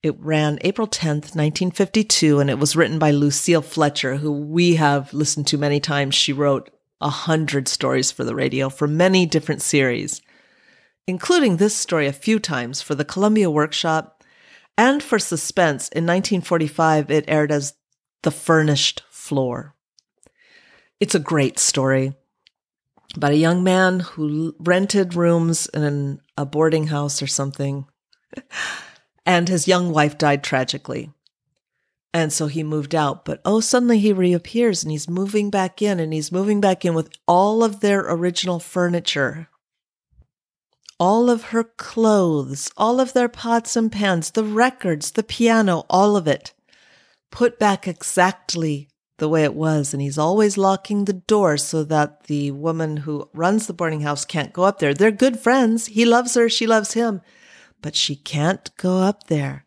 It 0.03 0.19
ran 0.19 0.59
April 0.63 0.89
10th, 0.89 1.37
1952, 1.37 2.41
and 2.41 2.49
it 2.49 2.59
was 2.59 2.75
written 2.75 2.99
by 2.99 3.11
Lucille 3.11 3.63
Fletcher, 3.63 4.17
who 4.17 4.33
we 4.33 4.77
have 4.77 5.13
listened 5.13 5.47
to 5.49 5.59
many 5.59 5.79
times. 5.79 6.15
She 6.15 6.33
wrote 6.33 6.71
a 7.01 7.11
hundred 7.11 7.69
stories 7.69 8.11
for 8.11 8.25
the 8.25 8.35
radio 8.35 8.69
for 8.69 8.89
many 8.89 9.27
different 9.27 9.63
series, 9.63 10.23
including 11.07 11.57
this 11.57 11.77
story 11.77 12.07
a 12.07 12.13
few 12.13 12.39
times 12.39 12.81
for 12.81 12.95
the 12.95 13.05
Columbia 13.05 13.51
Workshop 13.51 14.22
and 14.77 15.03
for 15.03 15.19
Suspense. 15.19 15.89
In 15.89 16.05
1945, 16.05 17.11
it 17.11 17.25
aired 17.29 17.53
as 17.53 17.75
The 18.23 18.31
Furnished 18.31 19.03
floor. 19.11 19.75
It's 21.01 21.15
a 21.15 21.21
great 21.21 21.59
story 21.59 22.15
about 23.17 23.33
a 23.33 23.37
young 23.37 23.63
man 23.63 24.01
who 24.01 24.55
rented 24.59 25.15
rooms 25.15 25.67
in 25.75 26.21
a 26.37 26.47
boarding 26.47 26.87
house 26.87 27.23
or 27.23 27.27
something, 27.27 27.87
and 29.27 29.49
his 29.49 29.69
young 29.69 29.93
wife 29.93 30.17
died 30.17 30.43
tragically. 30.43 31.11
And 32.15 32.33
so 32.33 32.47
he 32.47 32.63
moved 32.63 32.95
out, 32.95 33.25
but 33.25 33.41
oh, 33.45 33.61
suddenly 33.61 33.99
he 33.99 34.13
reappears 34.13 34.83
and 34.83 34.93
he's 34.93 35.09
moving 35.09 35.49
back 35.51 35.81
in 35.81 35.99
and 35.99 36.13
he's 36.13 36.31
moving 36.31 36.61
back 36.61 36.85
in 36.85 36.95
with 36.95 37.11
all 37.27 37.65
of 37.65 37.81
their 37.81 38.01
original 38.01 38.59
furniture, 38.59 39.49
all 40.99 41.31
of 41.31 41.45
her 41.45 41.65
clothes, 41.65 42.71
all 42.77 43.01
of 43.01 43.13
their 43.13 43.29
pots 43.29 43.77
and 43.77 43.91
pans, 43.91 44.31
the 44.31 44.45
records, 44.45 45.13
the 45.13 45.23
piano, 45.23 45.85
all 45.89 46.17
of 46.17 46.27
it 46.27 46.53
put 47.31 47.59
back 47.59 47.89
exactly 47.89 48.89
the 49.19 49.29
way 49.29 49.43
it 49.43 49.55
was. 49.55 49.93
And 49.93 50.01
he's 50.01 50.19
always 50.19 50.57
locking 50.57 51.05
the 51.05 51.13
door 51.13 51.57
so 51.57 51.83
that 51.85 52.25
the 52.25 52.53
woman 52.53 52.99
who 52.99 53.29
runs 53.33 53.67
the 53.67 53.73
boarding 53.73 54.03
house 54.03 54.25
can't 54.25 54.53
go 54.53 54.63
up 54.63 54.79
there. 54.79 54.95
They're 54.95 55.11
good 55.11 55.41
friends. 55.41 55.87
He 55.87 56.05
loves 56.05 56.35
her. 56.35 56.49
She 56.49 56.67
loves 56.67 56.93
him, 56.93 57.21
but 57.81 57.97
she 57.97 58.15
can't 58.15 58.71
go 58.77 58.99
up 58.99 59.29
there. 59.29 59.65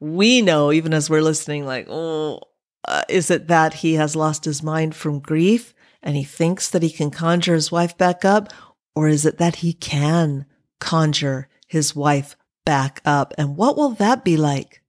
We 0.00 0.42
know, 0.42 0.72
even 0.72 0.94
as 0.94 1.10
we're 1.10 1.22
listening, 1.22 1.64
like, 1.64 1.86
oh, 1.88 2.40
uh, 2.86 3.02
is 3.08 3.30
it 3.30 3.48
that 3.48 3.74
he 3.74 3.94
has 3.94 4.16
lost 4.16 4.44
his 4.44 4.62
mind 4.62 4.94
from 4.94 5.20
grief 5.20 5.74
and 6.02 6.16
he 6.16 6.24
thinks 6.24 6.68
that 6.70 6.82
he 6.82 6.90
can 6.90 7.10
conjure 7.10 7.54
his 7.54 7.70
wife 7.70 7.96
back 7.96 8.24
up? 8.24 8.52
Or 8.94 9.08
is 9.08 9.24
it 9.24 9.38
that 9.38 9.56
he 9.56 9.72
can 9.72 10.46
conjure 10.78 11.48
his 11.66 11.96
wife 11.96 12.36
back 12.64 13.00
up? 13.04 13.32
And 13.38 13.56
what 13.56 13.76
will 13.76 13.90
that 13.90 14.24
be 14.24 14.36
like? 14.36 14.82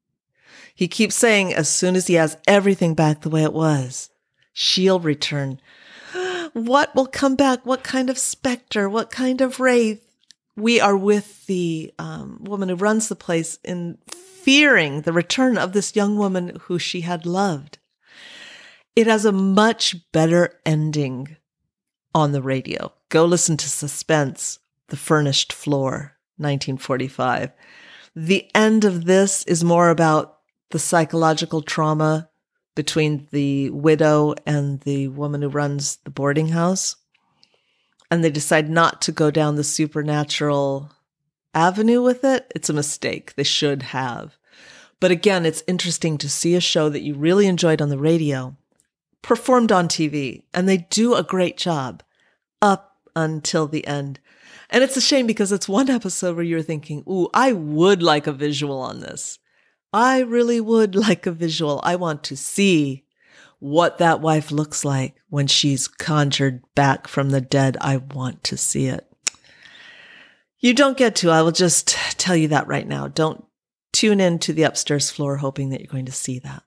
He 0.76 0.88
keeps 0.88 1.16
saying 1.16 1.54
as 1.54 1.70
soon 1.70 1.96
as 1.96 2.08
he 2.08 2.16
has 2.16 2.38
everything 2.48 2.96
back 2.96 3.22
the 3.22 3.30
way 3.30 3.44
it 3.44 3.54
was, 3.54 4.10
she'll 4.54 5.00
return. 5.00 5.60
What 6.54 6.94
will 6.94 7.08
come 7.08 7.36
back? 7.36 7.66
What 7.66 7.84
kind 7.84 8.12
of 8.12 8.18
specter? 8.20 8.88
What 8.88 9.10
kind 9.10 9.42
of 9.42 9.60
wraith? 9.60 10.08
We 10.56 10.80
are 10.80 10.96
with 10.96 11.48
the 11.48 11.92
um, 11.98 12.44
woman 12.44 12.70
who 12.70 12.76
runs 12.76 13.08
the 13.08 13.16
place 13.16 13.58
in 13.64 13.98
fearing 14.08 15.02
the 15.02 15.14
return 15.14 15.58
of 15.58 15.74
this 15.74 15.96
young 15.96 16.16
woman 16.16 16.58
who 16.64 16.78
she 16.78 17.02
had 17.02 17.26
loved. 17.26 17.80
It 18.96 19.08
has 19.08 19.26
a 19.26 19.32
much 19.32 19.96
better 20.12 20.60
ending 20.64 21.38
on 22.14 22.34
the 22.34 22.42
radio. 22.42 22.94
Go 23.14 23.26
listen 23.26 23.58
to 23.58 23.70
Suspense, 23.70 24.58
The 24.88 24.98
Furnished 24.98 25.54
Floor, 25.54 26.18
1945. 26.38 27.52
The 28.16 28.50
end 28.56 28.86
of 28.86 29.06
this 29.06 29.44
is 29.44 29.64
more 29.64 29.92
about 29.92 30.40
the 30.72 30.80
psychological 30.80 31.62
trauma 31.62 32.32
between 32.74 33.28
the 33.30 33.70
widow 33.70 34.34
and 34.48 34.80
the 34.80 35.10
woman 35.10 35.44
who 35.44 35.50
runs 35.50 35.98
the 35.98 36.10
boarding 36.10 36.48
house. 36.48 36.96
And 38.10 38.24
they 38.24 38.32
decide 38.32 38.72
not 38.72 39.00
to 39.04 39.12
go 39.12 39.30
down 39.30 39.58
the 39.58 39.64
supernatural 39.64 40.92
avenue 41.54 42.02
with 42.02 42.24
it. 42.24 42.52
It's 42.56 42.72
a 42.72 42.74
mistake. 42.74 43.36
They 43.36 43.44
should 43.44 43.84
have. 43.84 44.38
But 45.00 45.12
again, 45.12 45.46
it's 45.46 45.64
interesting 45.68 46.18
to 46.18 46.28
see 46.28 46.56
a 46.56 46.60
show 46.60 46.90
that 46.90 47.04
you 47.04 47.14
really 47.14 47.46
enjoyed 47.46 47.80
on 47.80 47.90
the 47.90 47.98
radio 48.00 48.58
performed 49.22 49.72
on 49.72 49.88
TV, 49.88 50.46
and 50.52 50.68
they 50.68 50.78
do 50.78 51.14
a 51.14 51.22
great 51.22 51.58
job 51.58 52.02
up 52.60 52.93
until 53.16 53.68
the 53.68 53.86
end. 53.88 54.20
And 54.70 54.84
it's 54.84 54.98
a 54.98 55.02
shame 55.02 55.28
because 55.28 55.52
it's 55.52 55.70
one 55.70 55.90
episode 55.90 56.36
where 56.36 56.46
you're 56.46 56.62
thinking, 56.62 57.04
ooh, 57.08 57.30
I 57.34 57.54
would 57.54 58.02
like 58.02 58.28
a 58.28 58.32
visual 58.32 58.80
on 58.80 59.02
this. 59.02 59.40
I 59.94 60.22
really 60.22 60.60
would 60.60 60.96
like 61.08 61.26
a 61.26 61.32
visual. 61.32 61.80
I 61.84 61.96
want 61.96 62.24
to 62.26 62.38
see 62.38 63.06
what 63.60 64.00
that 64.00 64.20
wife 64.20 64.52
looks 64.52 64.84
like 64.84 65.16
when 65.30 65.48
she's 65.48 65.88
conjured 65.88 66.64
back 66.76 67.08
from 67.08 67.30
the 67.30 67.40
dead. 67.40 67.78
I 67.80 67.98
want 67.98 68.44
to 68.46 68.58
see 68.58 68.88
it. 68.88 69.08
You 70.60 70.74
don't 70.74 70.98
get 70.98 71.16
to. 71.18 71.30
I 71.30 71.42
will 71.42 71.52
just 71.52 71.90
tell 72.18 72.36
you 72.36 72.48
that 72.50 72.68
right 72.68 72.88
now. 72.88 73.08
Don't 73.08 73.46
tune 73.92 74.20
in 74.20 74.40
to 74.40 74.54
the 74.54 74.64
upstairs 74.64 75.12
floor 75.12 75.38
hoping 75.38 75.70
that 75.70 75.80
you're 75.80 75.92
going 75.92 76.08
to 76.08 76.12
see 76.12 76.40
that. 76.40 76.64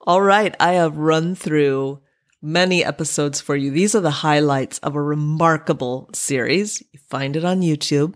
All 0.00 0.20
right, 0.22 0.54
I 0.58 0.72
have 0.72 0.96
run 0.96 1.34
through 1.34 2.00
many 2.40 2.84
episodes 2.84 3.40
for 3.40 3.56
you. 3.56 3.70
These 3.70 3.94
are 3.94 4.00
the 4.00 4.10
highlights 4.10 4.78
of 4.78 4.94
a 4.94 5.02
remarkable 5.02 6.08
series. 6.12 6.82
You 6.92 7.00
find 7.08 7.36
it 7.36 7.44
on 7.44 7.60
YouTube. 7.60 8.14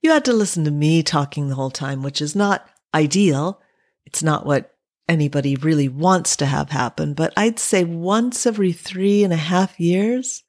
You 0.00 0.10
had 0.10 0.24
to 0.24 0.32
listen 0.32 0.64
to 0.64 0.70
me 0.70 1.02
talking 1.02 1.48
the 1.48 1.54
whole 1.54 1.70
time, 1.70 2.02
which 2.02 2.20
is 2.20 2.34
not 2.34 2.68
ideal. 2.94 3.60
It's 4.04 4.22
not 4.22 4.44
what 4.44 4.74
anybody 5.08 5.56
really 5.56 5.88
wants 5.88 6.36
to 6.36 6.46
have 6.46 6.70
happen, 6.70 7.14
but 7.14 7.32
I'd 7.36 7.58
say 7.58 7.84
once 7.84 8.46
every 8.46 8.72
three 8.72 9.24
and 9.24 9.32
a 9.32 9.36
half 9.36 9.78
years, 9.78 10.42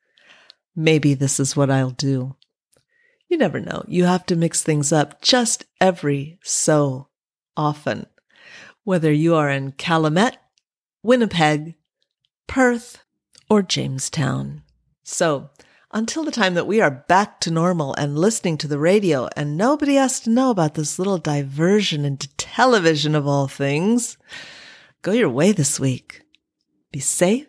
maybe 0.75 1.13
this 1.13 1.39
is 1.39 1.55
what 1.55 1.69
I'll 1.69 1.91
do. 1.91 2.35
You 3.29 3.37
never 3.37 3.59
know. 3.59 3.83
You 3.87 4.05
have 4.05 4.25
to 4.27 4.35
mix 4.35 4.61
things 4.61 4.91
up 4.91 5.21
just 5.21 5.65
every 5.81 6.39
so 6.43 7.09
often. 7.57 8.05
Whether 8.83 9.11
you 9.11 9.35
are 9.35 9.49
in 9.49 9.71
Calumet, 9.71 10.37
Winnipeg, 11.01 11.75
Perth, 12.47 13.02
or 13.53 13.61
Jamestown. 13.61 14.63
So, 15.03 15.51
until 15.91 16.23
the 16.23 16.31
time 16.31 16.55
that 16.55 16.65
we 16.65 16.81
are 16.81 17.05
back 17.07 17.39
to 17.41 17.51
normal 17.51 17.93
and 17.93 18.17
listening 18.17 18.57
to 18.57 18.67
the 18.67 18.79
radio 18.79 19.29
and 19.37 19.55
nobody 19.55 19.93
has 19.93 20.19
to 20.21 20.31
know 20.31 20.49
about 20.49 20.73
this 20.73 20.97
little 20.97 21.19
diversion 21.19 22.03
into 22.03 22.27
television 22.35 23.13
of 23.13 23.27
all 23.27 23.47
things, 23.47 24.17
go 25.03 25.11
your 25.11 25.29
way 25.29 25.51
this 25.51 25.79
week. 25.79 26.23
Be 26.91 26.99
safe, 26.99 27.45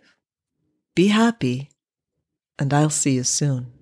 be 0.94 1.08
happy, 1.08 1.70
and 2.58 2.74
I'll 2.74 2.90
see 2.90 3.12
you 3.12 3.24
soon. 3.24 3.73